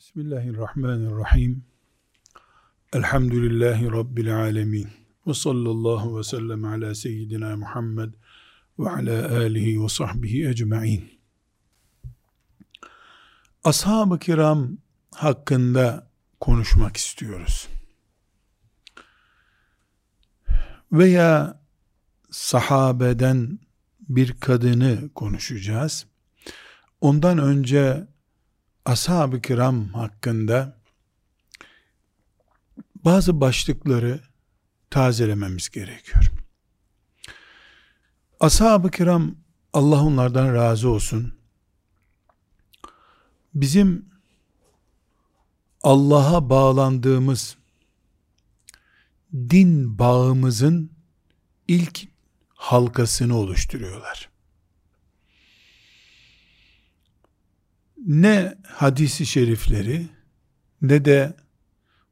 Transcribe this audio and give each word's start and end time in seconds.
Bismillahirrahmanirrahim. 0.00 1.64
Elhamdülillahi 2.92 3.92
Rabbil 3.92 4.36
alemin. 4.36 4.88
Ve 5.26 5.34
sallallahu 5.34 6.18
ve 6.18 6.22
sellem 6.22 6.64
ala 6.64 6.94
seyyidina 6.94 7.56
Muhammed 7.56 8.12
ve 8.78 8.90
ala 8.90 9.36
alihi 9.36 9.82
ve 9.82 9.88
sahbihi 9.88 10.48
ecma'in. 10.48 11.20
Ashab-ı 13.64 14.18
kiram 14.18 14.78
hakkında 15.14 16.10
konuşmak 16.40 16.96
istiyoruz. 16.96 17.68
Veya 20.92 21.60
sahabeden 22.30 23.58
bir 24.08 24.40
kadını 24.40 25.10
konuşacağız. 25.14 26.06
Ondan 27.00 27.38
önce 27.38 28.06
ashab-ı 28.84 29.42
kiram 29.42 29.88
hakkında 29.88 30.76
bazı 32.94 33.40
başlıkları 33.40 34.20
tazelememiz 34.90 35.68
gerekiyor. 35.68 36.30
Ashab-ı 38.40 38.90
kiram 38.90 39.36
Allah 39.72 40.04
onlardan 40.04 40.54
razı 40.54 40.88
olsun. 40.88 41.34
Bizim 43.54 44.10
Allah'a 45.82 46.50
bağlandığımız 46.50 47.56
din 49.32 49.98
bağımızın 49.98 50.92
ilk 51.68 52.08
halkasını 52.54 53.36
oluşturuyorlar. 53.36 54.29
Ne 58.06 58.54
hadisi 58.66 59.26
şerifleri 59.26 60.06
ne 60.82 61.04
de 61.04 61.36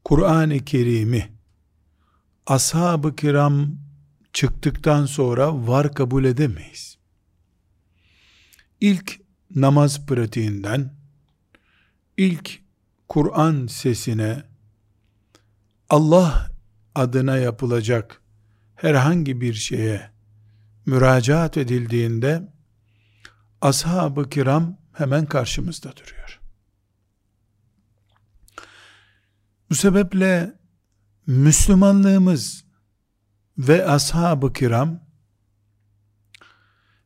Kur'an-ı 0.04 0.64
Kerim'i 0.64 1.28
ashab-ı 2.46 3.16
kiram 3.16 3.78
çıktıktan 4.32 5.06
sonra 5.06 5.66
var 5.66 5.94
kabul 5.94 6.24
edemeyiz. 6.24 6.98
İlk 8.80 9.20
namaz 9.54 10.06
pratiğinden, 10.06 10.94
ilk 12.16 12.60
Kur'an 13.08 13.66
sesine, 13.66 14.42
Allah 15.90 16.50
adına 16.94 17.36
yapılacak 17.36 18.22
herhangi 18.76 19.40
bir 19.40 19.54
şeye 19.54 20.10
müracaat 20.86 21.56
edildiğinde, 21.56 22.48
ashab-ı 23.60 24.30
kiram 24.30 24.77
hemen 24.98 25.26
karşımızda 25.26 25.92
duruyor. 25.96 26.40
Bu 29.70 29.74
sebeple 29.74 30.54
Müslümanlığımız 31.26 32.64
ve 33.58 33.86
ashab-ı 33.86 34.52
kiram 34.52 35.00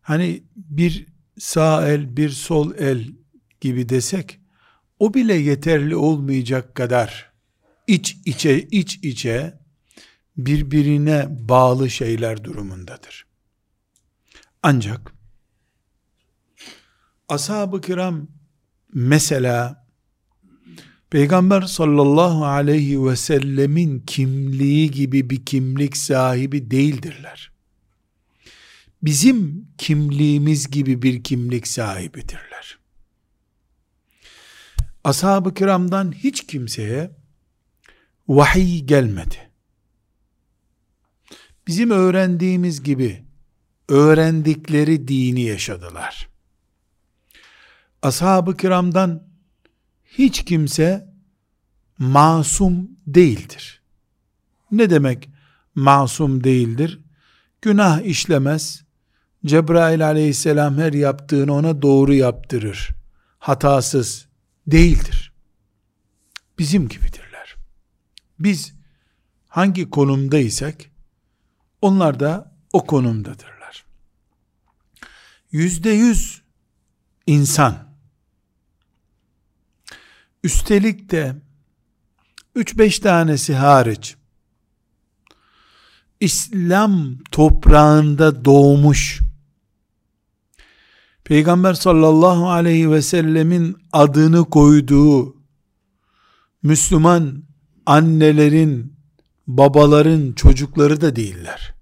hani 0.03 0.43
bir 0.57 1.07
sağ 1.39 1.89
el 1.89 2.17
bir 2.17 2.31
sol 2.31 2.75
el 2.75 3.09
gibi 3.61 3.89
desek 3.89 4.41
o 4.99 5.15
bile 5.15 5.34
yeterli 5.34 5.97
olmayacak 5.97 6.75
kadar 6.75 7.33
iç 7.87 8.17
içe 8.25 8.61
iç 8.61 8.97
içe 8.97 9.59
birbirine 10.37 11.27
bağlı 11.49 11.91
şeyler 11.91 12.45
durumundadır. 12.45 13.27
Ancak 14.62 15.22
ashab-ı 17.28 17.81
kiram 17.81 18.28
mesela 18.95 19.87
Peygamber 21.11 21.62
sallallahu 21.62 22.45
aleyhi 22.45 23.05
ve 23.05 23.17
sellemin 23.17 24.01
kimliği 24.01 24.91
gibi 24.91 25.31
bir 25.31 25.45
kimlik 25.45 25.97
sahibi 25.97 26.70
değildirler. 26.70 27.53
Bizim 29.03 29.69
kimliğimiz 29.78 30.71
gibi 30.71 31.03
bir 31.03 31.22
kimlik 31.22 31.69
sahibidirler. 31.69 32.78
Ashab-ı 35.04 35.54
kiramdan 35.54 36.12
hiç 36.12 36.47
kimseye 36.47 37.10
vahiy 38.28 38.84
gelmedi. 38.84 39.50
Bizim 41.66 41.91
öğrendiğimiz 41.91 42.83
gibi 42.83 43.25
öğrendikleri 43.89 45.09
dini 45.09 45.43
yaşadılar 45.43 46.31
ashab-ı 48.03 48.57
kiramdan 48.57 49.23
hiç 50.05 50.45
kimse 50.45 51.13
masum 51.99 52.91
değildir. 53.07 53.83
Ne 54.71 54.91
demek 54.91 55.31
masum 55.75 56.45
değildir? 56.45 57.01
Günah 57.63 58.01
işlemez. 58.01 58.83
Cebrail 59.47 60.07
aleyhisselam 60.07 60.79
her 60.79 60.93
yaptığını 60.93 61.53
ona 61.53 61.83
doğru 61.83 62.15
yaptırır. 62.15 62.91
Hatasız 63.39 64.27
değildir. 64.67 65.33
Bizim 66.59 66.89
gibidirler. 66.89 67.57
Biz 68.39 68.75
hangi 69.49 69.91
konumdaysak 69.91 70.77
onlar 71.81 72.21
da 72.21 72.53
o 72.73 72.87
konumdadırlar. 72.87 73.84
Yüzde 75.53 75.91
yüz 75.91 76.43
insan 77.27 77.91
Üstelik 80.44 81.10
de 81.10 81.36
3-5 82.56 83.03
tanesi 83.03 83.54
hariç 83.54 84.16
İslam 86.20 87.19
toprağında 87.30 88.44
doğmuş 88.44 89.20
Peygamber 91.25 91.75
sallallahu 91.75 92.50
aleyhi 92.50 92.91
ve 92.91 93.03
sellemin 93.03 93.76
adını 93.92 94.50
koyduğu 94.50 95.36
Müslüman 96.62 97.42
annelerin, 97.86 98.97
babaların 99.47 100.32
çocukları 100.32 101.00
da 101.00 101.16
değiller. 101.16 101.74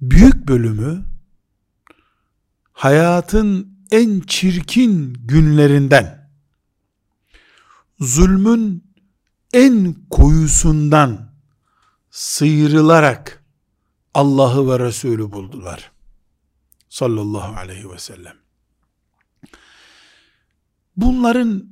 Büyük 0.00 0.48
bölümü 0.48 1.04
hayatın 2.72 3.77
en 3.90 4.20
çirkin 4.20 5.14
günlerinden, 5.14 6.30
zulmün 8.00 8.94
en 9.52 9.96
koyusundan 10.10 11.32
sıyrılarak 12.10 13.44
Allah'ı 14.14 14.68
ve 14.68 14.78
Resulü 14.86 15.32
buldular. 15.32 15.92
Sallallahu 16.88 17.56
aleyhi 17.56 17.90
ve 17.90 17.98
sellem. 17.98 18.36
Bunların 20.96 21.68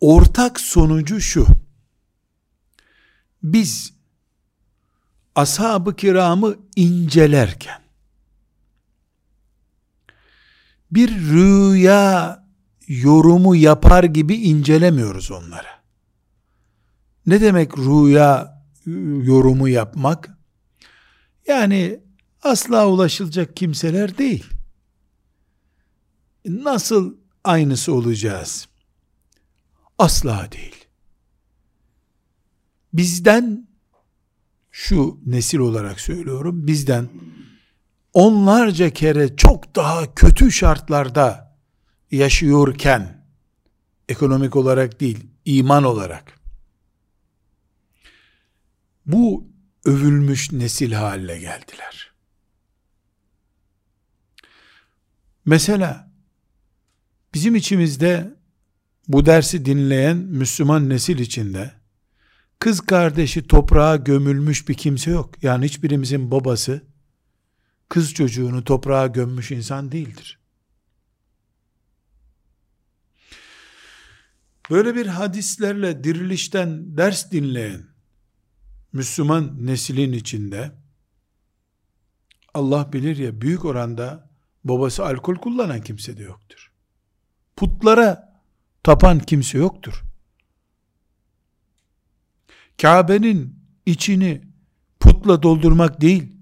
ortak 0.00 0.60
sonucu 0.60 1.20
şu. 1.20 1.46
Biz 3.42 3.92
ashab-ı 5.34 5.96
kiramı 5.96 6.56
incelerken 6.76 7.79
bir 10.92 11.10
rüya 11.10 12.44
yorumu 12.88 13.56
yapar 13.56 14.04
gibi 14.04 14.34
incelemiyoruz 14.34 15.30
onları. 15.30 15.66
Ne 17.26 17.40
demek 17.40 17.78
rüya 17.78 18.62
yorumu 19.22 19.68
yapmak? 19.68 20.30
Yani 21.46 22.00
asla 22.42 22.88
ulaşılacak 22.88 23.56
kimseler 23.56 24.18
değil. 24.18 24.44
Nasıl 26.46 27.14
aynısı 27.44 27.94
olacağız? 27.94 28.68
Asla 29.98 30.48
değil. 30.52 30.84
Bizden 32.92 33.68
şu 34.70 35.20
nesil 35.26 35.58
olarak 35.58 36.00
söylüyorum, 36.00 36.66
bizden 36.66 37.08
onlarca 38.12 38.90
kere 38.90 39.36
çok 39.36 39.76
daha 39.76 40.14
kötü 40.14 40.52
şartlarda 40.52 41.56
yaşıyorken 42.10 43.24
ekonomik 44.08 44.56
olarak 44.56 45.00
değil, 45.00 45.26
iman 45.44 45.84
olarak 45.84 46.40
bu 49.06 49.48
övülmüş 49.84 50.52
nesil 50.52 50.92
haline 50.92 51.38
geldiler. 51.38 52.10
Mesela 55.44 56.10
bizim 57.34 57.54
içimizde 57.54 58.34
bu 59.08 59.26
dersi 59.26 59.64
dinleyen 59.64 60.16
Müslüman 60.16 60.88
nesil 60.88 61.18
içinde 61.18 61.72
kız 62.58 62.80
kardeşi 62.80 63.46
toprağa 63.46 63.96
gömülmüş 63.96 64.68
bir 64.68 64.74
kimse 64.74 65.10
yok. 65.10 65.42
Yani 65.42 65.64
hiçbirimizin 65.64 66.30
babası 66.30 66.89
kız 67.90 68.14
çocuğunu 68.14 68.64
toprağa 68.64 69.06
gömmüş 69.06 69.50
insan 69.50 69.92
değildir. 69.92 70.38
Böyle 74.70 74.94
bir 74.94 75.06
hadislerle 75.06 76.04
dirilişten 76.04 76.96
ders 76.96 77.30
dinleyen 77.30 77.86
Müslüman 78.92 79.66
neslin 79.66 80.12
içinde 80.12 80.72
Allah 82.54 82.92
bilir 82.92 83.16
ya 83.16 83.40
büyük 83.40 83.64
oranda 83.64 84.30
babası 84.64 85.06
alkol 85.06 85.34
kullanan 85.34 85.80
kimse 85.80 86.16
de 86.16 86.22
yoktur. 86.22 86.72
Putlara 87.56 88.42
tapan 88.82 89.18
kimse 89.18 89.58
yoktur. 89.58 90.02
Kabe'nin 92.82 93.64
içini 93.86 94.42
putla 95.00 95.42
doldurmak 95.42 96.00
değil, 96.00 96.32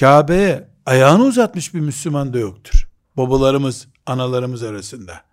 Kabe'ye 0.00 0.67
ayağını 0.88 1.24
uzatmış 1.24 1.74
bir 1.74 1.80
Müslüman 1.80 2.32
da 2.32 2.38
yoktur. 2.38 2.88
Babalarımız, 3.16 3.88
analarımız 4.06 4.62
arasında. 4.62 5.24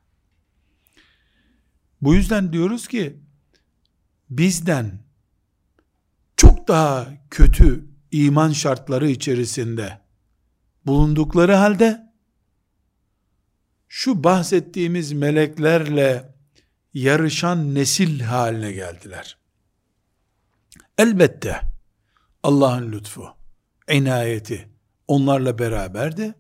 Bu 2.02 2.16
yüzden 2.16 2.54
diyoruz 2.54 2.88
ki, 2.88 3.20
bizden 4.30 5.00
çok 6.38 6.68
daha 6.68 7.08
kötü 7.30 7.86
iman 8.12 8.52
şartları 8.52 9.10
içerisinde 9.10 10.02
bulundukları 10.86 11.54
halde, 11.54 12.14
şu 13.88 14.24
bahsettiğimiz 14.24 15.12
meleklerle 15.12 16.36
yarışan 16.94 17.76
nesil 17.76 18.20
haline 18.20 18.72
geldiler. 18.72 19.38
Elbette 20.98 21.62
Allah'ın 22.44 22.92
lütfu, 22.92 23.28
inayeti 23.92 24.75
onlarla 25.08 25.60
beraberdi. 25.60 26.36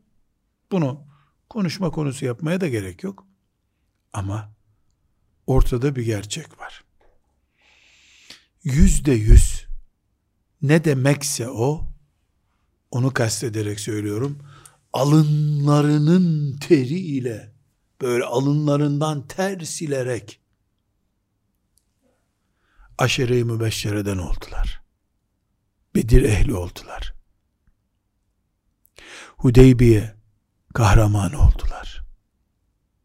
Bunu 0.71 1.07
konuşma 1.49 1.91
konusu 1.91 2.25
yapmaya 2.25 2.61
da 2.61 2.67
gerek 2.67 3.03
yok. 3.03 3.27
Ama 4.13 4.51
ortada 5.47 5.95
bir 5.95 6.05
gerçek 6.05 6.59
var. 6.59 6.83
Yüzde 8.63 9.11
yüz 9.11 9.65
ne 10.61 10.83
demekse 10.85 11.49
o, 11.49 11.87
onu 12.91 13.13
kastederek 13.13 13.79
söylüyorum, 13.79 14.39
alınlarının 14.93 16.57
teriyle, 16.57 17.53
böyle 18.01 18.23
alınlarından 18.23 19.27
ter 19.27 19.59
silerek, 19.59 20.39
aşere-i 22.97 23.43
mübeşşereden 23.43 24.17
oldular. 24.17 24.81
Bedir 25.95 26.23
ehli 26.23 26.53
oldular. 26.53 27.13
Hudeybiye 29.45 30.15
kahraman 30.73 31.33
oldular. 31.33 32.03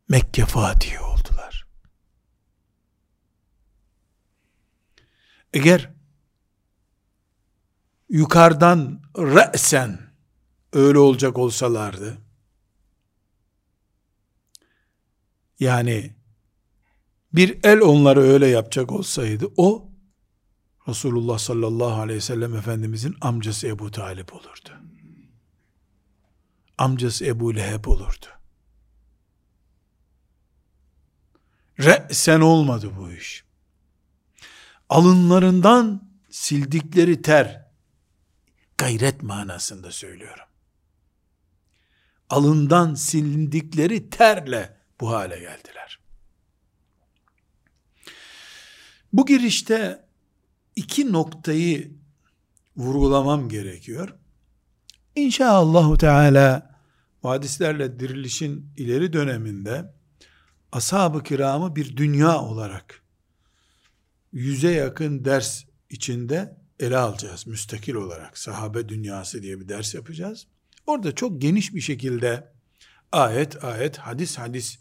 Mekke 0.09 0.47
fatihi 0.47 1.01
oldular. 1.01 1.67
Eğer 5.53 5.91
yukarıdan 8.09 9.03
re'sen 9.17 10.01
öyle 10.73 10.99
olacak 10.99 11.39
olsalardı, 11.39 12.19
yani 15.59 16.17
bir 17.33 17.59
el 17.65 17.81
onları 17.81 18.21
öyle 18.21 18.47
yapacak 18.47 18.93
olsaydı, 18.93 19.47
o 19.57 19.91
Resulullah 20.89 21.39
sallallahu 21.39 22.01
aleyhi 22.01 22.17
ve 22.17 22.21
sellem 22.21 22.57
Efendimizin 22.57 23.17
amcası 23.21 23.67
Ebu 23.67 23.91
Talip 23.91 24.35
olurdu. 24.35 24.71
Amcası 26.81 27.27
Ebu 27.27 27.55
Leheb 27.57 27.85
olurdu. 27.87 28.27
Re'sen 31.79 32.41
olmadı 32.41 32.91
bu 32.99 33.13
iş. 33.13 33.45
Alınlarından 34.89 36.11
sildikleri 36.31 37.23
ter, 37.23 37.67
gayret 38.79 39.23
manasında 39.23 39.93
söylüyorum. 39.93 40.45
Alından 42.31 42.95
silindikleri 42.95 44.11
terle 44.11 44.77
bu 45.01 45.11
hale 45.11 45.39
geldiler. 45.39 46.01
Bu 49.13 49.27
girişte 49.27 50.05
iki 50.77 51.13
noktayı 51.13 51.93
vurgulamam 52.77 53.49
gerekiyor. 53.49 54.15
İnşallah 55.17 55.99
Teala 55.99 56.70
bu 57.23 57.31
hadislerle 57.31 58.01
dirilişin 58.01 58.73
ileri 58.77 59.13
döneminde 59.13 59.95
ashab-ı 60.73 61.23
kiramı 61.23 61.77
bir 61.77 61.97
dünya 61.97 62.39
olarak 62.39 63.03
yüze 64.33 64.71
yakın 64.71 65.25
ders 65.25 65.65
içinde 65.91 66.57
ele 66.81 66.97
alacağız 66.97 67.47
müstakil 67.47 67.95
olarak. 67.95 68.39
Sahabe 68.39 68.89
dünyası 68.89 69.43
diye 69.43 69.61
bir 69.61 69.69
ders 69.69 69.95
yapacağız. 69.95 70.47
Orada 70.87 71.15
çok 71.15 71.41
geniş 71.41 71.75
bir 71.75 71.81
şekilde 71.81 72.53
ayet 73.13 73.65
ayet 73.65 73.99
hadis 73.99 74.39
hadis 74.39 74.79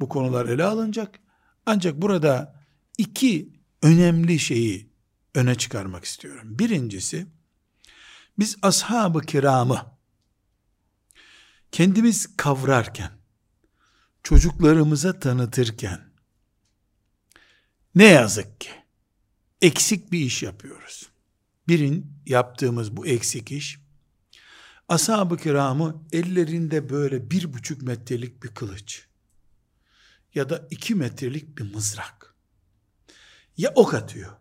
bu 0.00 0.08
konular 0.08 0.46
ele 0.46 0.64
alınacak. 0.64 1.20
Ancak 1.66 2.02
burada 2.02 2.62
iki 2.98 3.52
önemli 3.82 4.38
şeyi 4.38 4.90
öne 5.34 5.54
çıkarmak 5.54 6.04
istiyorum. 6.04 6.58
Birincisi, 6.58 7.26
biz 8.38 8.56
ashab-ı 8.62 9.20
kiramı 9.20 9.91
kendimiz 11.72 12.36
kavrarken, 12.36 13.12
çocuklarımıza 14.22 15.18
tanıtırken, 15.18 16.12
ne 17.94 18.04
yazık 18.04 18.60
ki 18.60 18.70
eksik 19.62 20.12
bir 20.12 20.20
iş 20.20 20.42
yapıyoruz. 20.42 21.08
Birin 21.68 22.12
yaptığımız 22.26 22.96
bu 22.96 23.06
eksik 23.06 23.52
iş, 23.52 23.78
ashab-ı 24.88 25.36
kiramı 25.36 26.04
ellerinde 26.12 26.90
böyle 26.90 27.30
bir 27.30 27.52
buçuk 27.52 27.82
metrelik 27.82 28.42
bir 28.42 28.48
kılıç 28.48 29.06
ya 30.34 30.48
da 30.48 30.66
iki 30.70 30.94
metrelik 30.94 31.58
bir 31.58 31.74
mızrak 31.74 32.34
ya 33.56 33.72
ok 33.74 33.94
atıyor 33.94 34.32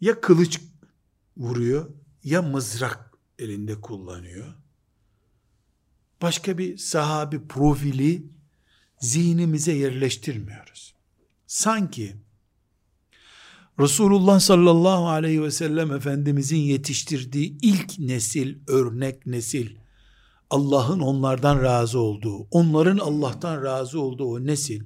ya 0.00 0.20
kılıç 0.20 0.60
vuruyor 1.36 1.90
ya 2.24 2.42
mızrak 2.42 3.10
elinde 3.38 3.80
kullanıyor. 3.80 4.63
Başka 6.22 6.58
bir 6.58 6.76
sahabi 6.76 7.48
profili 7.48 8.26
zihnimize 8.98 9.72
yerleştirmiyoruz. 9.72 10.94
Sanki 11.46 12.16
Resulullah 13.80 14.40
sallallahu 14.40 15.08
aleyhi 15.08 15.42
ve 15.42 15.50
sellem 15.50 15.92
Efendimizin 15.92 16.60
yetiştirdiği 16.60 17.58
ilk 17.62 17.98
nesil, 17.98 18.56
örnek 18.68 19.26
nesil, 19.26 19.76
Allah'ın 20.50 21.00
onlardan 21.00 21.62
razı 21.62 21.98
olduğu, 21.98 22.46
onların 22.50 22.98
Allah'tan 22.98 23.64
razı 23.64 24.00
olduğu 24.00 24.26
o 24.26 24.46
nesil, 24.46 24.82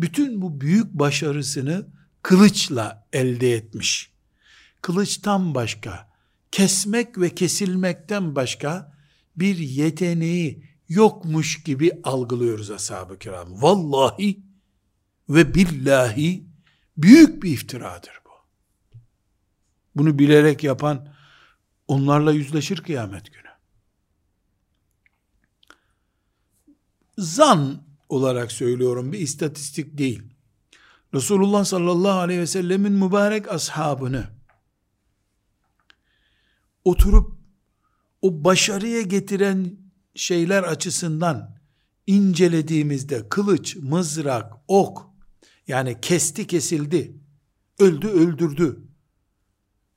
bütün 0.00 0.42
bu 0.42 0.60
büyük 0.60 0.92
başarısını 0.92 1.86
kılıçla 2.22 3.06
elde 3.12 3.52
etmiş 3.52 4.16
kılıçtan 4.86 5.54
başka, 5.54 6.08
kesmek 6.52 7.18
ve 7.18 7.34
kesilmekten 7.34 8.36
başka 8.36 8.95
bir 9.36 9.56
yeteneği 9.56 10.64
yokmuş 10.88 11.62
gibi 11.62 12.00
algılıyoruz 12.04 12.70
ashab-ı 12.70 13.18
kiram. 13.18 13.62
Vallahi 13.62 14.42
ve 15.28 15.54
billahi 15.54 16.46
büyük 16.96 17.42
bir 17.42 17.50
iftiradır 17.50 18.20
bu. 18.24 18.30
Bunu 19.94 20.18
bilerek 20.18 20.64
yapan 20.64 21.08
onlarla 21.88 22.32
yüzleşir 22.32 22.76
kıyamet 22.76 23.32
günü. 23.32 23.46
Zan 27.18 27.82
olarak 28.08 28.52
söylüyorum 28.52 29.12
bir 29.12 29.18
istatistik 29.18 29.98
değil. 29.98 30.22
Resulullah 31.14 31.64
sallallahu 31.64 32.18
aleyhi 32.18 32.40
ve 32.40 32.46
sellemin 32.46 32.92
mübarek 32.92 33.52
ashabını 33.52 34.26
oturup 36.84 37.35
o 38.22 38.44
başarıya 38.44 39.02
getiren 39.02 39.76
şeyler 40.14 40.62
açısından 40.62 41.56
incelediğimizde 42.06 43.28
kılıç, 43.28 43.76
mızrak, 43.76 44.52
ok 44.68 45.10
yani 45.68 46.00
kesti 46.00 46.46
kesildi, 46.46 47.16
öldü 47.78 48.08
öldürdü, 48.08 48.82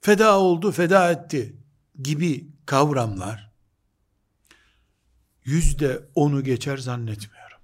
feda 0.01 0.39
oldu 0.39 0.71
feda 0.71 1.11
etti 1.11 1.55
gibi 2.01 2.47
kavramlar 2.65 3.49
yüzde 5.43 6.09
onu 6.15 6.43
geçer 6.43 6.77
zannetmiyorum. 6.77 7.57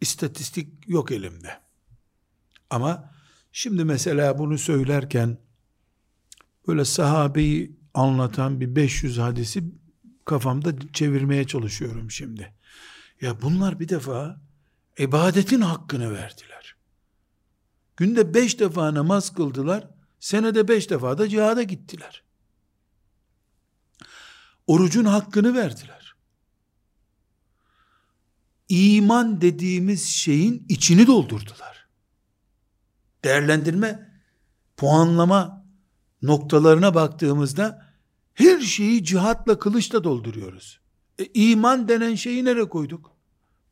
İstatistik 0.00 0.88
yok 0.88 1.10
elimde. 1.12 1.60
Ama 2.70 3.12
şimdi 3.52 3.84
mesela 3.84 4.38
bunu 4.38 4.58
söylerken 4.58 5.38
böyle 6.66 6.84
sahabeyi 6.84 7.79
anlatan 7.94 8.60
bir 8.60 8.76
500 8.76 9.18
hadisi 9.18 9.64
kafamda 10.24 10.74
çevirmeye 10.92 11.46
çalışıyorum 11.46 12.10
şimdi. 12.10 12.54
Ya 13.20 13.42
bunlar 13.42 13.80
bir 13.80 13.88
defa 13.88 14.40
ibadetin 14.98 15.60
hakkını 15.60 16.12
verdiler. 16.12 16.76
Günde 17.96 18.34
beş 18.34 18.60
defa 18.60 18.94
namaz 18.94 19.34
kıldılar. 19.34 19.88
Senede 20.20 20.68
beş 20.68 20.90
defa 20.90 21.18
da 21.18 21.28
cihada 21.28 21.62
gittiler. 21.62 22.22
Orucun 24.66 25.04
hakkını 25.04 25.54
verdiler. 25.54 26.14
İman 28.68 29.40
dediğimiz 29.40 30.06
şeyin 30.06 30.66
içini 30.68 31.06
doldurdular. 31.06 31.88
Değerlendirme, 33.24 34.12
puanlama 34.76 35.59
noktalarına 36.22 36.94
baktığımızda 36.94 37.86
her 38.34 38.60
şeyi 38.60 39.04
cihatla 39.04 39.58
kılıçla 39.58 40.04
dolduruyoruz. 40.04 40.80
E, 41.18 41.24
iman 41.34 41.88
denen 41.88 42.14
şeyi 42.14 42.44
nereye 42.44 42.68
koyduk? 42.68 43.12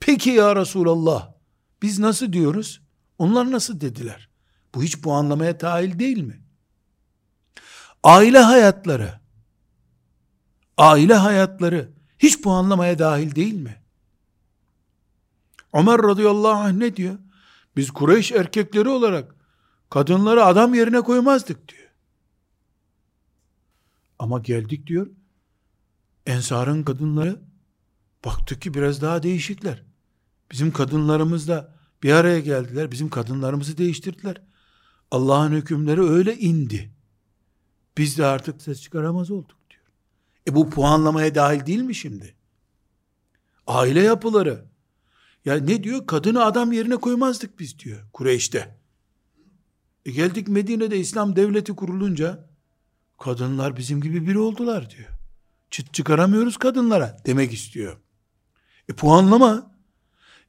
Peki 0.00 0.30
ya 0.30 0.56
Resulallah 0.56 1.32
biz 1.82 1.98
nasıl 1.98 2.32
diyoruz? 2.32 2.82
Onlar 3.18 3.52
nasıl 3.52 3.80
dediler? 3.80 4.28
Bu 4.74 4.82
hiç 4.82 5.00
puanlamaya 5.00 5.60
dahil 5.60 5.98
değil 5.98 6.18
mi? 6.22 6.40
Aile 8.02 8.38
hayatları, 8.38 9.20
aile 10.76 11.14
hayatları 11.14 11.92
hiç 12.18 12.42
puanlamaya 12.42 12.98
dahil 12.98 13.34
değil 13.34 13.54
mi? 13.54 13.82
Ömer 15.72 16.02
radıyallahu 16.02 16.60
anh 16.60 16.72
ne 16.72 16.96
diyor? 16.96 17.18
Biz 17.76 17.90
Kureyş 17.90 18.32
erkekleri 18.32 18.88
olarak 18.88 19.34
kadınları 19.90 20.44
adam 20.44 20.74
yerine 20.74 21.00
koymazdık 21.00 21.68
diyor. 21.68 21.87
Ama 24.18 24.38
geldik 24.38 24.86
diyor, 24.86 25.10
Ensar'ın 26.26 26.82
kadınları 26.82 27.40
baktık 28.24 28.62
ki 28.62 28.74
biraz 28.74 29.02
daha 29.02 29.22
değişikler. 29.22 29.82
Bizim 30.52 30.72
kadınlarımız 30.72 31.48
da 31.48 31.74
bir 32.02 32.12
araya 32.12 32.40
geldiler. 32.40 32.92
Bizim 32.92 33.08
kadınlarımızı 33.08 33.78
değiştirdiler. 33.78 34.42
Allah'ın 35.10 35.52
hükümleri 35.52 36.02
öyle 36.02 36.38
indi. 36.38 36.90
Biz 37.98 38.18
de 38.18 38.26
artık 38.26 38.62
ses 38.62 38.82
çıkaramaz 38.82 39.30
olduk 39.30 39.58
diyor. 39.70 39.82
E 40.48 40.54
bu 40.54 40.70
puanlamaya 40.70 41.34
dahil 41.34 41.66
değil 41.66 41.82
mi 41.82 41.94
şimdi? 41.94 42.34
Aile 43.66 44.02
yapıları. 44.02 44.64
Ya 45.44 45.54
ne 45.54 45.84
diyor? 45.84 46.06
Kadını 46.06 46.44
adam 46.44 46.72
yerine 46.72 46.96
koymazdık 46.96 47.58
biz 47.58 47.78
diyor 47.78 48.00
Kureyş'te. 48.12 48.78
E 50.06 50.10
geldik 50.10 50.48
Medine'de 50.48 50.98
İslam 50.98 51.36
devleti 51.36 51.76
kurulunca 51.76 52.47
kadınlar 53.18 53.76
bizim 53.76 54.00
gibi 54.00 54.26
biri 54.26 54.38
oldular 54.38 54.90
diyor. 54.90 55.08
Çıt 55.70 55.94
çıkaramıyoruz 55.94 56.56
kadınlara 56.56 57.16
demek 57.26 57.52
istiyor. 57.52 57.96
E 58.88 58.92
puanlama. 58.92 59.78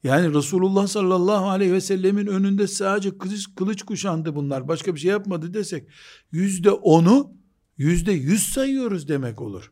Yani 0.04 0.34
Resulullah 0.34 0.88
sallallahu 0.88 1.50
aleyhi 1.50 1.74
ve 1.74 1.82
sellemin 1.82 2.28
önünde 2.28 2.68
sadece 2.68 3.18
kılıç, 3.18 3.48
kılıç 3.56 3.84
kuşandı 3.84 4.36
bunlar. 4.36 4.68
Başka 4.68 4.96
bir 4.96 5.00
şey 5.00 5.12
yapmadı 5.12 5.54
desek 5.54 5.90
yüzde 6.32 6.72
onu 6.72 7.34
yüzde 7.78 8.12
yüz 8.12 8.44
sayıyoruz 8.44 9.08
demek 9.08 9.42
olur. 9.42 9.72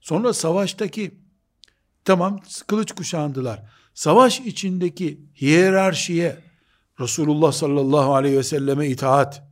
Sonra 0.00 0.32
savaştaki 0.32 1.14
tamam 2.04 2.40
kılıç 2.66 2.92
kuşandılar. 2.92 3.62
Savaş 3.94 4.40
içindeki 4.40 5.20
hiyerarşiye 5.40 6.42
Resulullah 7.00 7.52
sallallahu 7.52 8.14
aleyhi 8.14 8.36
ve 8.36 8.42
selleme 8.42 8.88
itaat, 8.88 9.51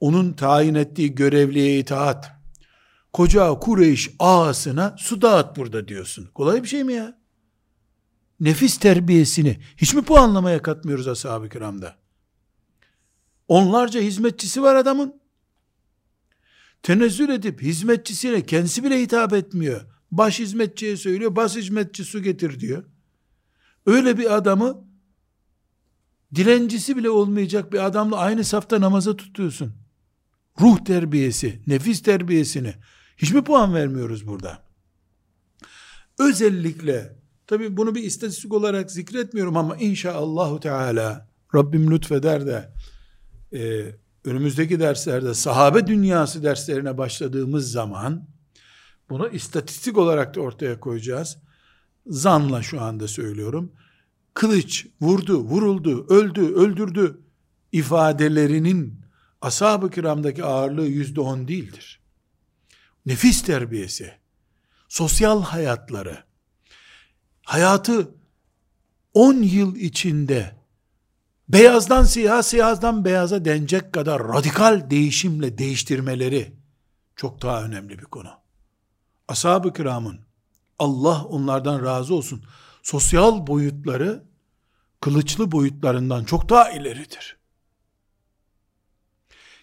onun 0.00 0.32
tayin 0.32 0.74
ettiği 0.74 1.14
görevliye 1.14 1.78
itaat, 1.78 2.32
koca 3.12 3.54
Kureyş 3.54 4.10
ağasına 4.18 4.96
su 4.98 5.22
dağıt 5.22 5.56
burada 5.56 5.88
diyorsun. 5.88 6.28
Kolay 6.34 6.62
bir 6.62 6.68
şey 6.68 6.84
mi 6.84 6.92
ya? 6.92 7.16
nefis 8.40 8.78
terbiyesini 8.78 9.58
hiç 9.76 9.94
mi 9.94 10.02
puanlamaya 10.02 10.62
katmıyoruz 10.62 11.08
ashab-ı 11.08 11.48
kiramda? 11.48 11.96
Onlarca 13.48 14.00
hizmetçisi 14.00 14.62
var 14.62 14.74
adamın. 14.74 15.20
Tenezzül 16.82 17.28
edip 17.28 17.62
hizmetçisine 17.62 18.46
kendisi 18.46 18.84
bile 18.84 19.00
hitap 19.00 19.32
etmiyor. 19.32 19.86
Baş 20.10 20.38
hizmetçiye 20.38 20.96
söylüyor, 20.96 21.36
baş 21.36 21.56
hizmetçi 21.56 22.04
su 22.04 22.22
getir 22.22 22.60
diyor. 22.60 22.84
Öyle 23.86 24.18
bir 24.18 24.36
adamı 24.36 24.84
dilencisi 26.34 26.96
bile 26.96 27.10
olmayacak 27.10 27.72
bir 27.72 27.86
adamla 27.86 28.16
aynı 28.16 28.44
safta 28.44 28.80
namaza 28.80 29.16
tutuyorsun. 29.16 29.85
Ruh 30.60 30.84
terbiyesi, 30.84 31.62
nefis 31.66 32.02
terbiyesini 32.02 32.74
hiç 33.16 33.32
mi 33.32 33.44
puan 33.44 33.74
vermiyoruz 33.74 34.26
burada? 34.26 34.62
Özellikle 36.18 37.16
Tabi 37.46 37.76
bunu 37.76 37.94
bir 37.94 38.02
istatistik 38.02 38.52
olarak 38.52 38.90
zikretmiyorum 38.90 39.56
ama 39.56 39.76
inşallahu 39.76 40.60
teala 40.60 41.28
Rabbim 41.54 41.90
lütfeder 41.90 42.46
de 42.46 42.72
e, 43.52 43.84
önümüzdeki 44.24 44.80
derslerde 44.80 45.34
sahabe 45.34 45.86
dünyası 45.86 46.42
derslerine 46.42 46.98
başladığımız 46.98 47.70
zaman 47.70 48.28
bunu 49.10 49.28
istatistik 49.28 49.98
olarak 49.98 50.34
da 50.34 50.40
ortaya 50.40 50.80
koyacağız. 50.80 51.38
Zanla 52.06 52.62
şu 52.62 52.80
anda 52.80 53.08
söylüyorum. 53.08 53.72
Kılıç 54.34 54.86
vurdu, 55.00 55.38
vuruldu, 55.38 56.06
öldü, 56.08 56.40
öldürdü 56.40 57.20
ifadelerinin 57.72 59.00
ashab-ı 59.40 59.90
kiramdaki 59.90 60.44
ağırlığı 60.44 60.86
yüzde 60.86 61.20
on 61.20 61.48
değildir. 61.48 62.00
Nefis 63.06 63.42
terbiyesi, 63.42 64.14
sosyal 64.88 65.42
hayatları, 65.42 66.24
hayatı 67.44 68.14
10 69.14 69.34
yıl 69.34 69.76
içinde 69.76 70.56
beyazdan 71.48 72.04
siyah, 72.04 72.42
siyahdan 72.42 73.04
beyaza 73.04 73.44
denecek 73.44 73.92
kadar 73.92 74.28
radikal 74.28 74.90
değişimle 74.90 75.58
değiştirmeleri 75.58 76.52
çok 77.16 77.42
daha 77.42 77.64
önemli 77.64 77.98
bir 77.98 78.04
konu. 78.04 78.30
Ashab-ı 79.28 79.72
kiramın 79.72 80.20
Allah 80.78 81.24
onlardan 81.24 81.84
razı 81.84 82.14
olsun 82.14 82.44
sosyal 82.82 83.46
boyutları 83.46 84.24
kılıçlı 85.00 85.52
boyutlarından 85.52 86.24
çok 86.24 86.48
daha 86.48 86.70
ileridir. 86.70 87.36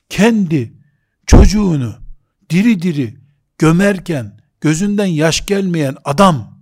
Kendi 0.10 0.74
çocuğunu 1.28 1.96
diri 2.50 2.82
diri 2.82 3.18
gömerken 3.58 4.42
gözünden 4.62 5.06
yaş 5.06 5.46
gelmeyen 5.46 5.96
adam 6.06 6.60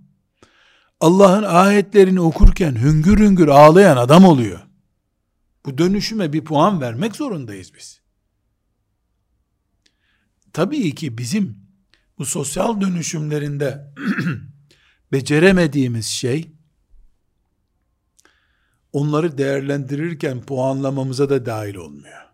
Allah'ın 1.00 1.42
ayetlerini 1.42 2.20
okurken 2.20 2.74
hüngür 2.74 3.18
hüngür 3.18 3.48
ağlayan 3.48 3.96
adam 3.96 4.24
oluyor. 4.24 4.60
Bu 5.66 5.78
dönüşüme 5.78 6.32
bir 6.32 6.44
puan 6.44 6.80
vermek 6.80 7.16
zorundayız 7.16 7.74
biz. 7.74 8.00
Tabii 10.52 10.94
ki 10.94 11.18
bizim 11.18 11.58
bu 12.18 12.24
sosyal 12.24 12.80
dönüşümlerinde 12.80 13.94
beceremediğimiz 15.12 16.06
şey 16.06 16.52
onları 18.92 19.38
değerlendirirken 19.38 20.40
puanlamamıza 20.40 21.30
da 21.30 21.46
dahil 21.46 21.74
olmuyor. 21.74 22.31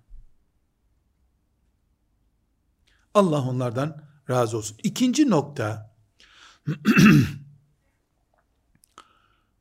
Allah 3.15 3.43
onlardan 3.43 4.03
razı 4.31 4.57
olsun. 4.57 4.77
İkinci 4.83 5.31
nokta 5.31 5.95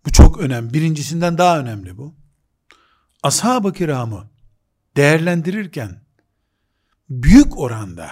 Bu 0.05 0.11
çok 0.11 0.37
önemli. 0.37 0.73
Birincisinden 0.73 1.37
daha 1.37 1.59
önemli 1.59 1.97
bu. 1.97 2.15
Ashab-ı 3.23 3.73
kiramı 3.73 4.29
değerlendirirken 4.95 6.01
büyük 7.09 7.57
oranda 7.57 8.09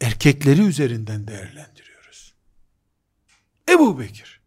erkekleri 0.00 0.62
üzerinden 0.62 1.26
değerlendiriyoruz. 1.26 2.34
Ebu 3.68 4.00
Bekir. 4.00 4.40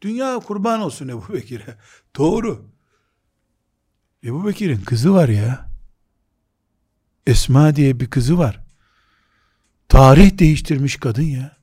Dünya 0.00 0.38
kurban 0.38 0.80
olsun 0.80 1.08
Ebu 1.08 1.32
Bekir'e. 1.32 1.78
Doğru. 2.16 2.70
Ebu 4.24 4.46
Bekir'in 4.46 4.80
kızı 4.80 5.12
var 5.14 5.28
ya. 5.28 5.71
Esma 7.26 7.76
diye 7.76 8.00
bir 8.00 8.10
kızı 8.10 8.38
var. 8.38 8.60
Tarih 9.88 10.38
değiştirmiş 10.38 10.96
kadın 10.96 11.22
ya. 11.22 11.56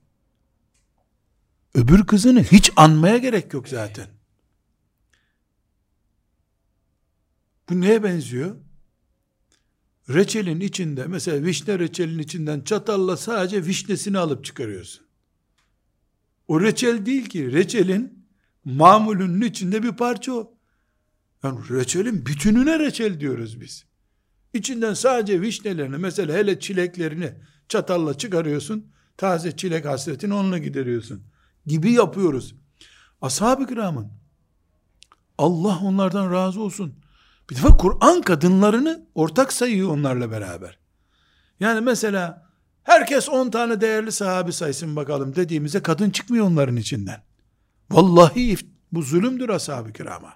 Öbür 1.74 2.06
kızını 2.06 2.44
hiç 2.44 2.72
anmaya 2.76 3.18
gerek 3.18 3.54
yok 3.54 3.70
zaten. 3.70 4.08
Bu 7.70 7.82
neye 7.82 8.04
benziyor? 8.04 8.56
Reçelin 10.10 10.60
içinde 10.60 11.06
mesela 11.06 11.44
vişne 11.46 11.80
reçelin 11.80 12.20
içinden 12.20 12.62
çatalla 12.62 13.18
sadece 13.18 13.66
vişnesini 13.66 14.18
alıp 14.18 14.46
çıkarıyorsun. 14.46 15.06
O 16.48 16.62
reçel 16.62 17.06
değil 17.06 17.26
ki. 17.26 17.52
Reçelin 17.52 18.26
mamulünün 18.66 19.42
içinde 19.42 19.84
bir 19.84 19.92
parça 19.92 20.34
o. 20.34 20.54
Yani 21.44 21.60
reçelin 21.70 22.26
bütününe 22.26 22.80
reçel 22.80 23.20
diyoruz 23.20 23.62
biz. 23.62 23.89
İçinden 24.54 24.94
sadece 24.94 25.42
vişnelerini 25.42 25.98
mesela 25.98 26.34
hele 26.34 26.60
çileklerini 26.60 27.34
çatalla 27.70 28.18
çıkarıyorsun. 28.18 28.92
Taze 29.18 29.58
çilek 29.58 29.86
hasretini 29.86 30.34
onunla 30.34 30.58
gideriyorsun 30.58 31.24
gibi 31.66 31.92
yapıyoruz. 31.92 32.56
Ashab-ı 33.22 33.68
kiramın 33.68 34.12
Allah 35.38 35.80
onlardan 35.84 36.32
razı 36.32 36.62
olsun. 36.62 36.96
Bir 37.50 37.56
defa 37.56 37.78
Kur'an 37.78 38.22
kadınlarını 38.22 39.06
ortak 39.16 39.54
sayıyor 39.54 39.90
onlarla 39.90 40.32
beraber. 40.32 40.80
Yani 41.60 41.82
mesela 41.82 42.50
herkes 42.84 43.30
10 43.30 43.50
tane 43.50 43.82
değerli 43.82 44.12
sahabi 44.12 44.54
saysın 44.54 44.96
bakalım 44.96 45.36
dediğimizde 45.36 45.84
kadın 45.84 46.10
çıkmıyor 46.10 46.46
onların 46.46 46.76
içinden. 46.76 47.24
Vallahi 47.92 48.58
bu 48.92 49.02
zulümdür 49.02 49.50
ashab-ı 49.50 49.94
kirama. 49.94 50.34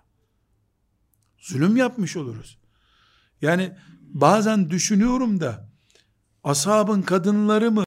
Zulüm 1.37 1.77
yapmış 1.77 2.17
oluruz. 2.17 2.57
Yani 3.41 3.75
bazen 4.13 4.69
düşünüyorum 4.69 5.39
da 5.39 5.69
ashabın 6.43 7.01
kadınları 7.01 7.71
mı 7.71 7.85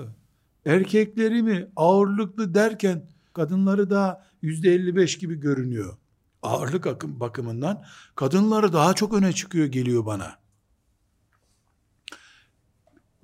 erkekleri 0.66 1.42
mi 1.42 1.68
ağırlıklı 1.76 2.54
derken 2.54 3.10
kadınları 3.32 3.90
da 3.90 4.26
yüzde 4.42 4.74
55 4.74 5.18
gibi 5.18 5.40
görünüyor. 5.40 5.96
Ağırlık 6.42 6.86
akım 6.86 7.20
bakımından 7.20 7.84
kadınları 8.14 8.72
daha 8.72 8.94
çok 8.94 9.14
öne 9.14 9.32
çıkıyor 9.32 9.66
geliyor 9.66 10.06
bana. 10.06 10.38